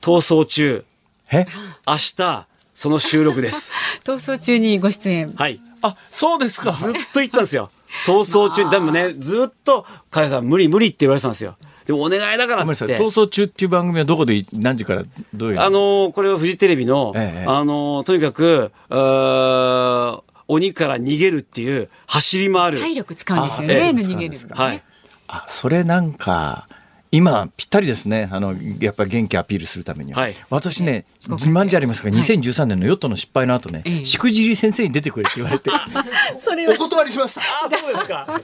[0.00, 0.84] 逃走中。
[1.32, 1.46] え？
[1.86, 3.72] 明日、その収録です。
[4.04, 5.32] 逃走中にご出演。
[5.36, 5.60] はい。
[5.82, 6.72] あ、そうですか。
[6.72, 7.70] ずっと言ってたんですよ。
[8.06, 11.56] 逃走中、 でもね、ずっと、かやさん無理無理って言われてたんですよ。
[11.86, 12.72] でもお願いだからって。
[12.72, 15.02] 逃走中っていう番組はどこで、何時から
[15.34, 22.80] どういうあのこれはフジテレビの、ええ、あのとにかく、あ鬼から逃げるっていう走り回る。
[22.80, 24.82] 体力使うんですよね、ええ、逃げる、ね、はい。
[25.28, 26.68] あ、それなんか、
[27.12, 28.28] 今ぴったりですね。
[28.30, 35.70] あのやっぱり元気アピールするためには、はい、私ね自慢じゃありますが、2013年のヨットの失敗の後ね、しくじり先生に出てくれって言われて。
[36.38, 37.40] それお断りしました。
[37.40, 38.40] あそうですか。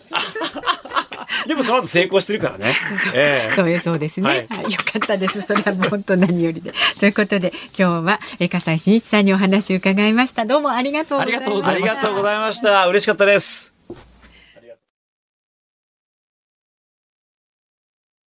[1.46, 2.74] でもその後成功してるからね、
[3.14, 5.42] えー、そうそうですね、はい、よかったです。
[5.42, 6.60] それはもう本当何より。
[6.60, 10.44] で ということで今日は笠井真一さんにお話を伺いました。
[10.44, 11.70] どうもありがとうございました。
[11.70, 12.86] ありがとうございました。
[12.88, 13.75] 嬉しかったです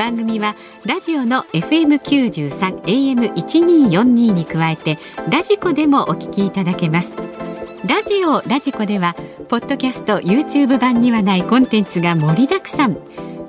[0.00, 4.96] 番組はラジオの FM93 AM1242 に加えて
[5.28, 7.18] ラジコでもお聞きいただけます。
[7.86, 9.14] ラジオラジコでは
[9.50, 12.96] ポッドキャスト YouTube 版にはないコンテンツが盛りだくさん。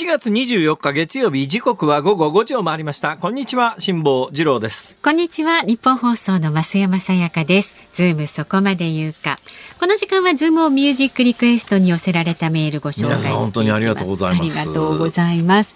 [0.00, 3.18] 7月24日月曜日時刻は午後5時を回りました。
[3.18, 4.98] こんにちは辛坊治郎です。
[5.02, 7.76] こんにちはニッポン放送の増山さやかです。
[7.92, 9.38] ズームそこまで言うか。
[9.78, 14.58] この時間はズームオンミュージックリクエストに寄せられたメールご紹介本当にありがとうございます。
[14.58, 15.74] ありがとうございます。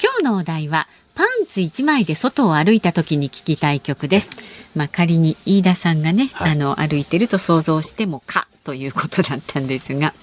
[0.00, 0.86] 今日のお題は
[1.16, 4.30] パンツ一枚で外を歩いた時に聞きたい曲です。
[4.76, 10.14] まあ仮に飯田さんがね、はい、あの歩いてると想像してもかということだったんですが、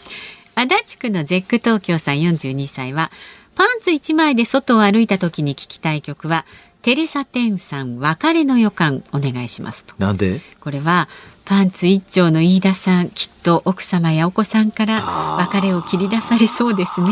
[0.56, 3.12] 足立区のゼック東京さん42歳は
[3.56, 6.46] パンツ一枚で外を歩いた時に聞きたい曲は
[6.82, 9.96] テレサテンさん別れの予感お願いしますと。
[10.00, 10.42] なんで？
[10.60, 11.08] これは
[11.46, 15.02] パンツ一丁の飯田さんきっと奥様やお子さんから
[15.40, 17.08] 別れを切り出されそうですね。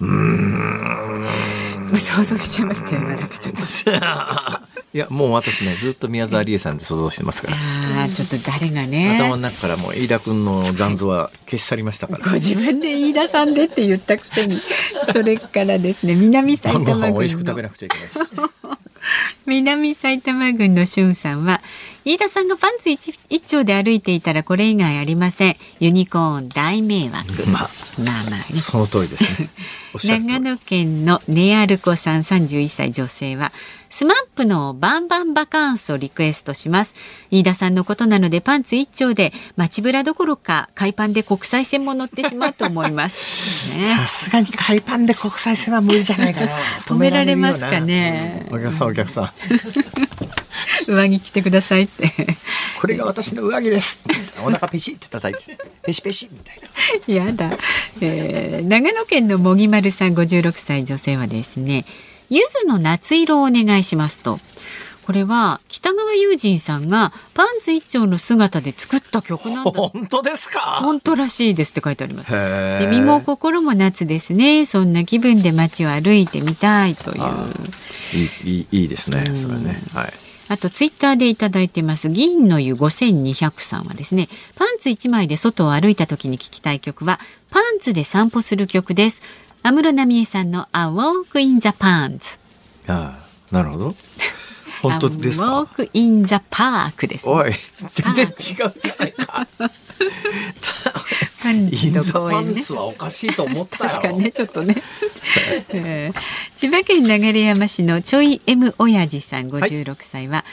[0.00, 1.26] うん。
[1.98, 3.60] 想像しちゃいましたよなんかちょっと
[4.94, 7.56] いやもう私ねずっと宮沢りえさんで想像してますから。
[8.04, 9.16] あちょっと誰がね。
[9.18, 12.24] 頭の中からもう飯田君の残像は消し去りましたから。
[12.24, 14.60] ご自分で飯田さんでって言ったくせに。
[15.12, 17.12] それからですね南埼玉郡の。
[17.12, 18.18] 美味しく食べなくちゃいけないし。
[19.46, 21.60] 南埼玉郡のしゅんさんは
[22.04, 25.56] 飯田さんがパンツ一一丁で歩いていたらこれ以外ありません。
[25.80, 27.50] ユニコーン大迷惑。
[27.50, 29.50] まあまあまあ、ね、その通りですね
[30.02, 33.52] 長野県のネアルコさん31歳女性は
[33.94, 36.96] スマップのバンバンバカンスをリクエストします。
[37.30, 43.68] 飯田さんのことなのでパンツ一丁で街ブラどころか海パンで国際線も乗ってしまうと思います。
[43.96, 46.48] さすがに海パンで国際線は無理じゃないかな
[46.86, 47.60] 止められます。
[47.60, 49.30] かねお客さんお客さん。
[50.90, 52.10] 上着着てくださいって。
[52.80, 54.04] これが私の上着です。
[54.42, 56.64] お腹ペチって叩いてペシペシみたいな。
[57.26, 57.50] やだ、
[58.00, 61.84] えー、長野県のもぎまるさん56歳女性はですね
[62.30, 64.40] 柚子の夏色をお願いしますと
[65.06, 69.70] これは北川悠仁さんがパンツ一丁の姿で作った曲なんだ。
[69.70, 70.78] 本当ですか？
[70.80, 72.30] 本当らしいですって書いてあります。
[72.30, 74.64] で身も心も夏ですね。
[74.64, 77.22] そんな気分で街を歩いてみたいという。
[78.46, 79.24] いいいいですね。
[79.26, 79.82] それね。
[79.92, 80.12] はい。
[80.48, 87.18] あとツイッターでいただいてます銀の湯5200さんはですねパンツ1枚で外を歩いた時に聞きたい曲は
[87.50, 89.22] パンツで散歩する曲です
[89.66, 92.38] 安室奈美恵さんの A Walk in the Pants
[92.86, 93.18] あ
[93.50, 93.94] あなるほど。
[94.82, 97.52] 本当ですか？A Walk in the Park です、ね、おい
[97.88, 98.34] 全然違う
[98.78, 99.46] じゃないか。
[101.42, 102.62] パンツと公園ね。
[102.68, 104.76] はおかしいと思った確かにねちょっとね、
[105.70, 106.20] えー、
[106.56, 110.44] 千葉県流山市のちょい M 親父さん56歳は、は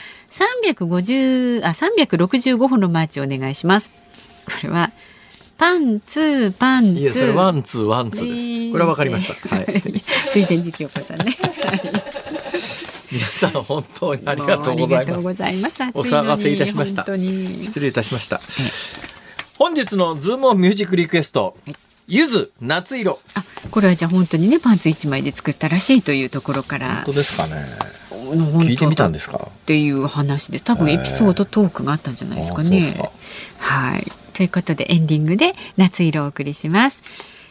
[0.70, 3.92] い、350あ365歩のマーチをお願いします。
[4.46, 4.90] これは
[5.62, 7.00] パンツパンツ。
[7.00, 8.72] いやそれワンツーワンツーです。
[8.72, 9.54] これはわかりました。
[9.54, 9.66] はい。
[10.34, 11.38] 水前寺清子さんね。
[13.12, 15.80] 皆さん本当にありがとうございます。
[15.94, 17.06] お騒がせいたしました。
[17.06, 18.40] 失礼いたしました。
[19.56, 21.56] 本日のズームオンミュージックリクエスト。
[22.08, 23.20] ゆず夏色。
[23.34, 26.96] あ、これはじゃあ本当にねパンツ一枚で作ったらしいというところから。
[26.96, 28.01] 本当ですかね。
[28.32, 29.48] 聞いてみたんですか？
[29.50, 32.94] っていう話で多分エピソードトークがあったんじゃないですかね。
[33.58, 34.06] はい。
[34.32, 37.02] ということでエンディングで夏色をお送りします。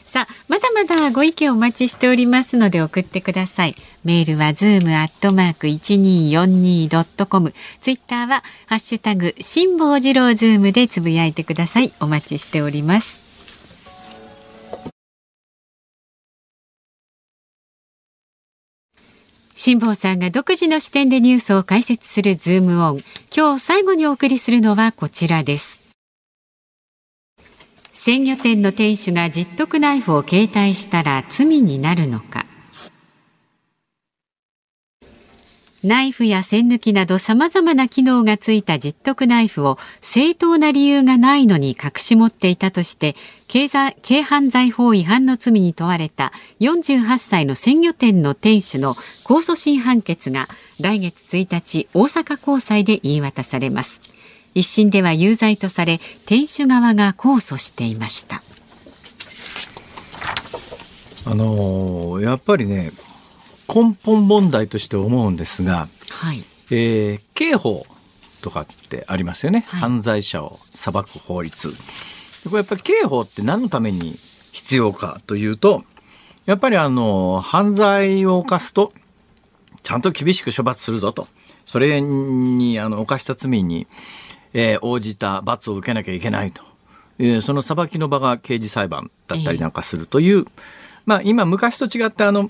[0.03, 3.75] さあ、まだまだご意見お待ちしておりますので送ってください。
[4.03, 7.53] メールは zoom アットマーク 1242.com。
[7.79, 11.93] ツイッターはハッシュタグ辛坊治郎ズームでつぶやいてください。
[12.01, 13.30] お待ちしております。
[19.64, 23.03] 辛坊さんが独自の視点でニュースを解説するズームオン。
[23.32, 25.80] 今日最後にお送りするのはこちらです。
[27.93, 32.47] 鮮魚店の店主が十徳ナイフを携帯したら罪になるのか
[35.84, 43.15] ナイフや線抜きなど様々な機能がついた十徳ナイフを正当な理由がないのに隠し持っていたとして
[43.51, 50.47] 軽犯罪法違反の罪に問われた48歳の鮮魚店の店主の控訴審判決が
[50.79, 54.01] 来月1日大阪高裁で言い渡されます。
[54.53, 58.43] 一審では有罪とされ店主側が控訴していました
[61.25, 62.91] あのやっぱりね
[63.74, 66.43] 根本問題として思うんですが、はい。
[66.72, 67.86] えー、刑法
[68.41, 71.69] とかってありますよね、はい、犯罪者を裁く法律。
[71.69, 74.17] これやっぱり刑法って何のために
[74.51, 75.84] 必要かというと
[76.45, 78.91] やっぱりあの犯罪を犯すと
[79.84, 81.28] ちゃんと厳しく処罰するぞと。
[81.65, 83.88] それにあの犯した罪に
[84.53, 86.63] えー、応じた罰を受けなきゃいけないと。
[87.19, 90.47] えー、その裁きの場が刑事裁判だったりなんかするという、えー、
[91.05, 92.49] まあ今昔と違ってあの、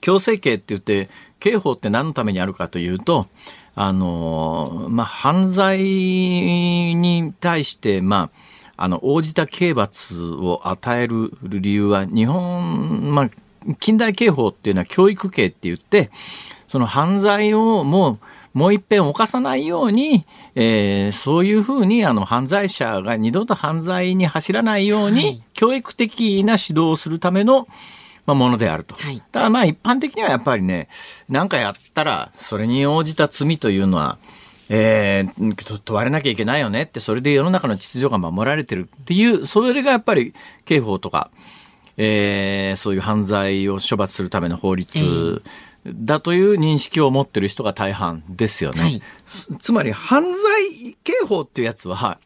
[0.00, 1.08] 強制刑って言って、
[1.40, 3.26] 刑法って何のためにあるかというと、
[3.74, 8.30] あの、まあ犯罪に対して、ま
[8.76, 13.30] あ、あの、応じた刑罰を与える理由は、日本、まあ、
[13.80, 16.10] 近代刑法っていうのは教育刑って言って、
[16.68, 18.18] その犯罪をもう、
[18.54, 20.24] もう一遍犯さないように、
[20.54, 27.68] えー、そういうふうにあの犯罪者が二度と犯罪に走らないように、教育的な指導をするための、
[28.28, 28.94] まあ、ものであると。
[28.94, 30.88] はい、ただまあ一般的にはやっぱりね、
[31.30, 34.18] 何かやったらそれに応じた罪というのは、
[34.68, 40.34] えー、問われなきゃいけないよねって、それで世の中の秩序が守られてるっていう、それがやっぱり
[40.66, 41.30] 刑法とか、
[41.96, 45.42] えー、そういう犯罪を処罰するための法律
[45.86, 48.80] だという認識を持ってる人が大半ですよね。
[48.82, 49.02] はい、
[49.58, 52.20] つまり犯罪刑法っていうやつは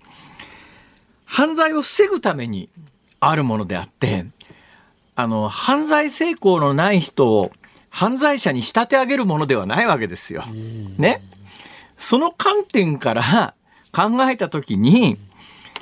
[1.27, 2.71] 犯罪を防ぐために
[3.21, 4.27] あるものであって
[5.15, 7.53] あの犯罪成功のない人を
[7.91, 10.45] 犯罪者に仕立て上げるものではないわけですよ。
[10.99, 11.23] ね。
[11.99, 13.55] その観点から
[13.93, 15.19] 考えた時に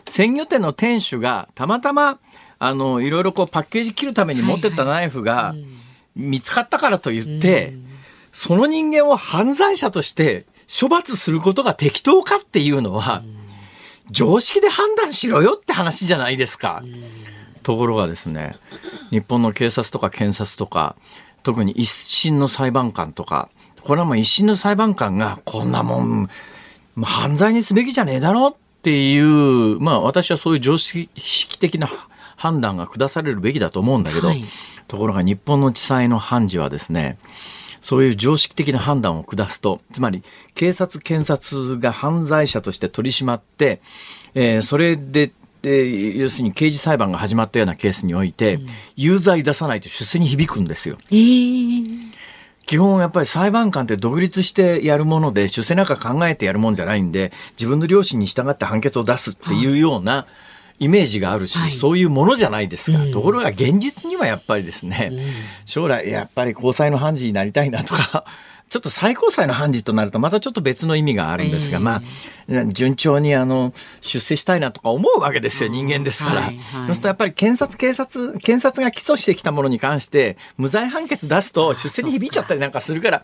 [0.06, 2.18] 鮮魚店の店主がたまたま
[2.58, 5.54] あのいろいろこうパッケージ切るために持ってったナイフが、
[6.14, 7.72] 見つかったからといって、
[8.32, 10.44] その人間を犯罪者として
[10.80, 13.22] 処罰することが適当かっていうのは、
[14.10, 16.82] 常識で判断しろよって話じゃないですか。
[17.62, 18.56] ところがですね、
[19.10, 20.96] 日本の警察とか検察とか、
[21.42, 23.48] 特に一審の裁判官とか、
[23.82, 26.28] これはもう一審の裁判官がこんなもん、
[27.02, 31.08] 犯罪にすべきじゃねえだろっていう、まあ私はそういう常識
[31.58, 31.88] 的な
[32.36, 34.44] 判断が下されるべきだと思うんだけど、はい、
[34.88, 37.18] ところが日本の地裁の判事はですね、
[37.80, 40.22] そういう常識的な判断を下すと、つまり
[40.54, 43.80] 警察、検察が犯罪者として取り締まって、
[44.34, 45.32] えー、それで、
[45.62, 50.98] えー、要するに刑事裁判が始まったようなケースにおいて、うん、有罪出さないと出世に響くんですよ。
[51.10, 52.10] えー、
[52.66, 60.26] 基本やっぱり裁判官って独立してやるもので、出世なんか考えてやるもんじゃないんで、自分の良心に従って判決を出すっていうような、
[60.80, 65.20] イメージがあるし、はい、そういうものじゃないですか、うん、ところが現実にはやっぱりですね、うん、
[65.66, 68.24] 将来やっぱり高裁の判事になりたいなとか
[68.70, 76.42] ちょっと最高裁の判事となるとまたちょっと別の意味があるんですが、えー、まあ、順調にあの、出世したいなとか思うわけですよ、人間ですから。
[76.42, 83.22] はいはい、そうするとやっぱり検察、警察、検察が起訴してきたものに関して、無罪判決出すと出世に響いちゃったりなんかするから、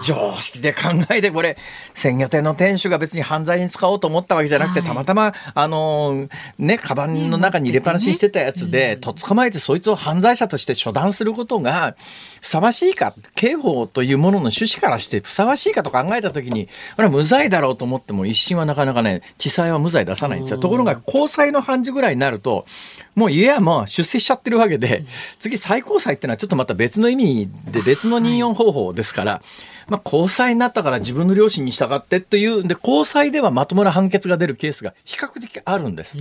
[0.00, 1.56] 常識で考えてこれ、
[1.92, 6.28] 鮮魚店の店主が別に犯罪に使おうと思ったわけじゃなくて、たまたま、あの、
[6.58, 11.96] ね、カバンの中に入れっぱなしにしてたやつで、とっ捕まえてそいつを犯罪者として処断することが、
[12.40, 16.66] ふさわしいか、刑法というものの趣旨からしてふさわしいかと考えたときに、
[16.96, 20.58] これは無罪だろうと思っても一審はなかなかね、地裁は無罪出さないんですよ。
[20.58, 22.66] ところが、高裁の判事ぐらいになると、
[23.14, 25.04] もう家はもう出世しちゃってるわけで、
[25.38, 29.42] 次最高裁っていうのはちょっとまた別の意味で別の任用方法ですから、
[29.88, 36.18] まあ、高裁になったから自分の両親に従ってという、で、高裁ではまともな判決が出るケースが比較的あるんです。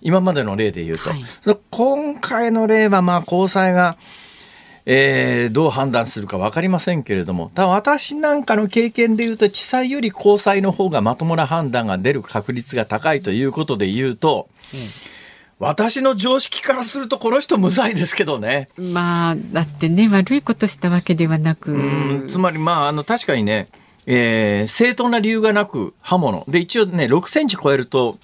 [0.00, 1.10] 今までの例で言うと。
[1.10, 1.24] はい、
[1.70, 3.96] 今回の例はまあ高裁が、
[4.86, 14.80] えー、どう判断するか分かりませんけれども、ただ私なんかの経験で言うと、地裁より高裁の方がまともな判断が出る確率が高いということで言うと、うん
[15.60, 18.68] 私の常識からするとこの人無罪ですけどね。
[18.76, 22.26] まあだってね悪いことしたわけではなく。
[22.28, 23.68] つまりまああの確かにね
[24.06, 26.44] えー、正当な理由がなく刃物。
[26.48, 28.18] で、一応ね、6センチ超えると、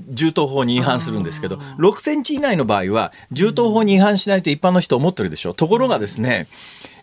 [0.00, 5.54] 銃刀法に違反するんですけど、6センチ以内の場合は、銃刀法に違反しないと一般の人思ってるでしょ。
[5.54, 6.46] ところがですね、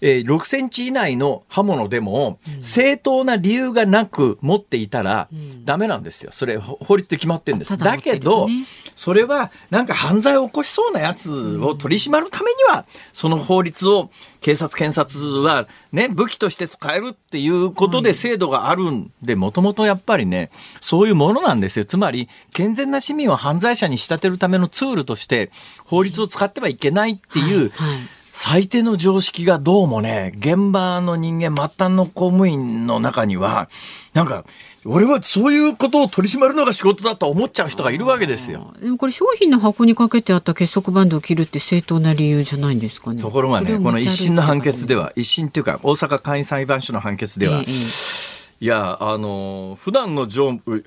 [0.01, 5.27] えー、6センチ以内の刃物でも、正当な理由がなく持っていたら、
[5.65, 6.31] ダメなんですよ。
[6.31, 7.77] それ、法律で決まってるんです。
[7.77, 8.47] だけど、
[8.95, 14.09] それは、なんか犯罪を起こしそうなやつを取り締まるためには、その法律を
[14.41, 21.85] 警察、検察はね、武器として使えるっていうことで制度があるんで、もともとやっぱりね、そういうものなんですよ。
[21.85, 25.51] つまり、健全な市民を犯罪者に仕立てるためのツールとして、
[25.85, 27.99] 法律を使ってはいけないっていう、はいはい
[28.41, 33.69] 最低の常識がどうもね、現場の人間、末端の公務員の中には、
[34.13, 34.45] なんか、
[34.85, 38.73] 俺はそういうことを取り締まるのが仕事だと思っちゃう人がいるわけですよ。
[38.81, 43.21] でもこれ商品の箱にかけてあった結束バンドを切るって正当な理由じゃないんですかね。
[43.21, 48.28] ところがね、この一審の判決では、一審っていうか大阪簡易裁判所の判決では、ええ
[48.61, 50.83] いや、あの、普段の乗務、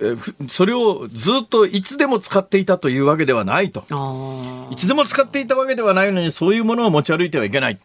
[0.48, 3.80] それをずっといつでも使っていたというわけではないと。
[4.70, 7.80] いつでも使っていたわけではないのに、そういうものを持ち歩いてはいけない。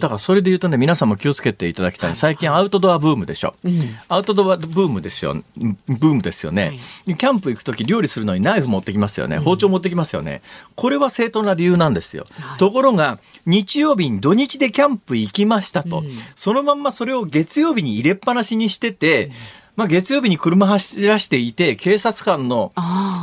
[0.00, 2.16] だからそれで言うとね、皆さんも気をつけていただきたい。
[2.16, 3.54] 最近アウトドアブームでしょ。
[3.64, 5.34] うん、アウトドアブームですよ。
[5.56, 6.78] ブームですよね。
[7.06, 9.38] はい、キャンプ行く時料理するのにナイフ持ってきますよね。
[9.38, 10.42] 包丁持ってきますよね。
[10.76, 12.26] これは正当な理由なんですよ。
[12.40, 15.98] はい、ところが、日曜日に土日でキャンプ行きましたと。
[15.98, 19.32] うん、そのまんまそれを月曜日に入れっぱなしにしてて、うん
[19.76, 22.72] まあ、月曜日に車走らしていて、警察官の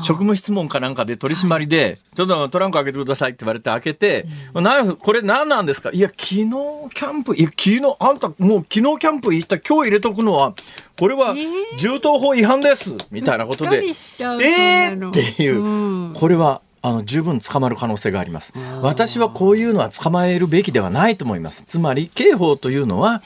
[0.03, 5.89] 職務質問かなんかで取り締まりで、ちょっとトランク開けてくださいって言われて開けて、うん、ナイフ、これ何なんですか？
[5.91, 10.53] いや、昨日キャンプ、いや、昨日、あんたもう昨日キャンプ行った、今日入れとくのは、
[10.99, 11.33] これは
[11.77, 18.51] 銃刀法違反です、みたいなことで、えーっていう、これは、あの十分捕まる可能性があります。
[18.81, 21.63] 私はこういうのは捕まえるべきではないと思います。
[21.65, 23.23] つまり刑法というのは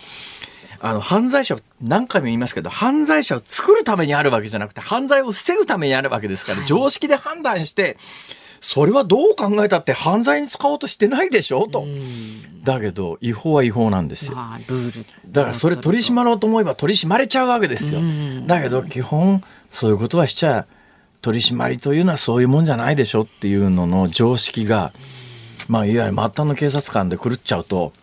[0.80, 7.98] あの、犯罪者を、何回も言いますけど、犯罪者を作るためにあるわけじゃなくて、犯罪を防ぐためにあるわけですから、常識で判断して、
[8.60, 11.86] それはどう考えたって犯罪に使おうとしてないでしょと。
[12.64, 14.38] だけど、違法は違法なんですよ。
[15.30, 18.00] だからそれ取り締まろうと思えば取り締まれちゃうわけですよ。
[18.46, 20.66] だけど、基本、そういうことはしちゃ、
[21.22, 24.94] 取り締まりというのはそういうもんじゃないでしょっていうのの常識が、
[25.68, 27.94] まあ、いわゆる末端の警察官で狂っちゃうと、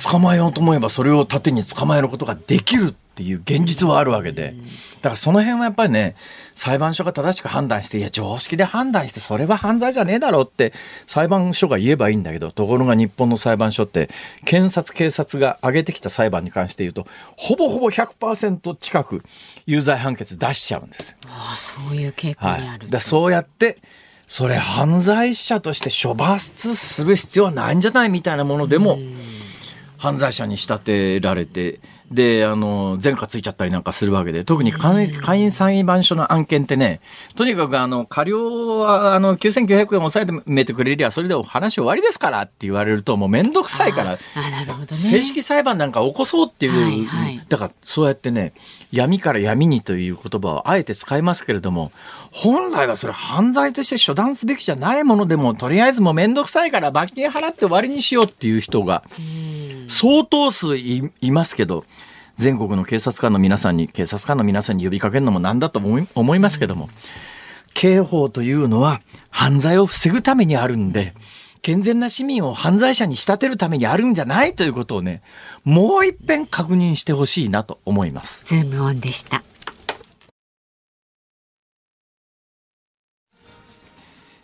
[0.00, 4.54] 捕まえようと思えばそれを盾に捕まえることができるっていう現実はあるわけで。
[5.02, 6.16] だからその辺はやっぱりね、
[6.54, 10.72] 裁判所が正しく判断して、いや、常識で判断して、それは犯罪じゃねえだろうって
[11.06, 14.08] 裁判所が言えばいいんだけど、ところが日本の裁判所って、
[14.44, 19.22] 検察、警察が上げてきた裁判に関して言うと、ほぼほぼ100%近く
[19.66, 21.16] 有罪判決出しちゃうんです。
[21.26, 22.84] ああ、そういう傾向にある。
[22.84, 23.76] はい、だそうやって、
[24.26, 28.98] それ犯罪者として処罰する必要はないんじゃないみたいなものでも、
[30.02, 31.78] 犯罪者に仕立てられて
[32.12, 37.00] で、あの、前科ついちゃったりなんかするわけで、特に会員裁判所の案件ってね、
[37.36, 44.18] とにかくあの、過料はあの、9900円抑えてめてくれりゃ、それで話終わりですからって言われると、もうめんどくさいから、
[44.86, 48.52] 正式裁判なんか起こそうっていう、はいはい、だからそうやってね、
[48.90, 51.90] 闇から闇にという言葉をあえて使いますけれども、
[52.34, 59.04] 本来はそれ犯罪として処断すべきじゃないものでも、とりあえずもうめんどくさいから罰金払って終わりにしようっていう人が、
[59.86, 61.84] 相当数いますけど、
[62.34, 66.88] 全国の警察官の皆さんに、警察官の皆さんに呼びかけるのもなんだと思いますけども、
[67.74, 71.14] 刑法というのは犯罪を防ぐためにあるんで、
[71.60, 75.22] 健全な市民を犯罪者に仕立てるためにあるんじゃないということをね、
[75.64, 78.42] もう一遍確認してほしいなと思います。
[78.46, 79.42] ズームオンでした。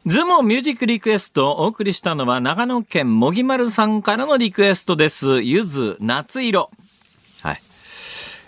[0.09, 5.43] ズモミュージックリクエストをお送りしたのは長野県もぎまるさんからのリクエストです。
[5.43, 6.71] ゆず夏色。
[7.43, 7.61] はい。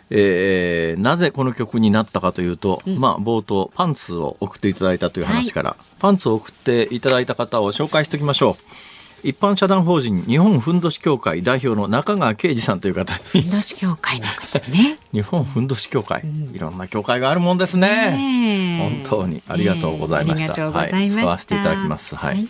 [0.09, 9.00] えー、なぜこの曲になったかというと、うん、まあ冒頭パンツを送っていただいたという話から、はい、パンツを送っていただいた方を紹介しておきましょう。
[9.23, 14.99] 一般社団法人日本ふんどし協会代表の中川啓二さんという方ふんどし協会の方ね。
[15.13, 22.15] 日本ふんどし協会、うん、いろんな協会があるもんですね、ね、本当にありがとうございました、はい、使わせていただきます。
[22.15, 22.49] はい、はい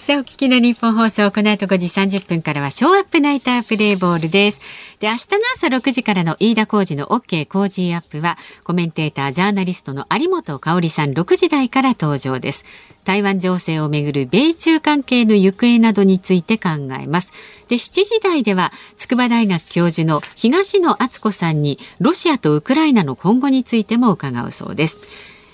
[0.00, 4.60] さあ、お聞きの日本放送、この後5時30分からは、ショーアップナイタープレイボールです。
[4.98, 12.64] で、明日の朝6時からの飯田浩二の OK 工事アップは、コメンテーター、ジャーナリストの有本香里さん6時台から登場です。
[13.04, 17.34] 台湾情勢をめぐる米中関係の行方などについて考えます。
[17.68, 24.96] で、7時台では、筑波大学教授の東野篤子さんに、ロシアとウクライナの今後についても伺うそうです。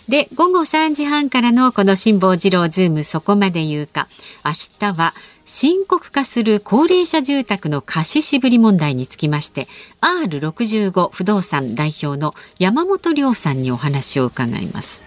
[0.09, 4.07] で、午後3時半からのこの辛坊治郎ズームそこまで言うか。
[4.45, 9.69] 明日は深刻化する高齢者住宅の貸し渋り問題につきまして
[10.01, 15.05] R65 不動産代表の山本亮さんにお話を伺います。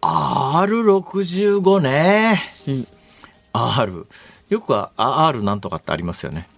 [0.00, 2.40] R65 ね。
[2.68, 2.86] うん。
[3.52, 4.06] R。
[4.48, 6.48] よくは R なんとかってありますよね。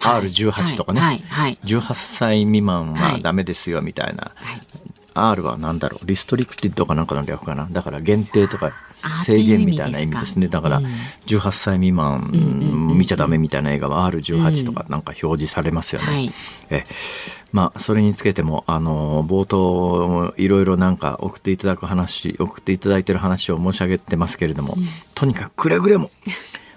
[0.00, 4.60] R18 とかね、はいはい、18歳未満はダメですよみたいな、はい、
[5.14, 6.06] R は何だろう？
[6.06, 7.68] リストリクティッドかなんかの略かな？
[7.70, 8.72] だから限定とか
[9.24, 10.48] 制限みたいな意味ですね。
[10.48, 10.80] だから
[11.26, 12.30] 18歳未満
[12.96, 16.32] 見ちゃダメみたいな映画は R18 とかなんか表示されますよね。
[16.70, 16.84] え
[17.52, 24.76] まあそれにつけてもあの冒頭いろいろなんか送っていただく話送っていただいてる話を申し上げてますけれども、
[25.14, 26.10] とにかくくれぐれも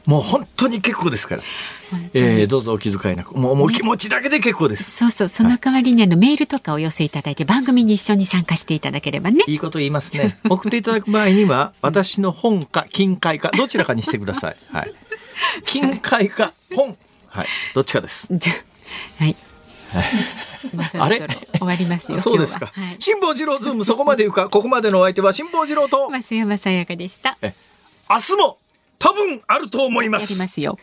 [0.06, 1.44] もう本当に結構ですから。
[2.14, 3.36] えー、どうぞお気遣いなく。
[3.38, 5.28] もうもう気持ちだけで結構です、そうそう。
[5.28, 9.44] その代わりにあの、メールとかお寄せいただいて番組に一緒に参加していただければね。
[9.48, 10.40] いいこと言いますね。
[10.50, 14.58] 送っていただく場合には私の本か金塊かどちらかにしてください。
[14.72, 14.94] はい。
[15.66, 16.98] 金塊か本。
[17.28, 17.48] はい。
[17.74, 18.32] どっちかです。
[19.18, 19.36] はい、
[20.98, 21.20] あれ？
[21.20, 22.20] 終わりますよ。
[22.20, 22.72] そうですか。
[23.00, 26.10] 辛坊治郎ズームそこまで言うか、ここまでのお相手は辛坊治郎と。
[26.10, 27.38] 増山さやかでした。
[28.10, 28.58] 明日も
[29.00, 30.24] 多分あると思います。
[30.24, 30.78] やりますよ。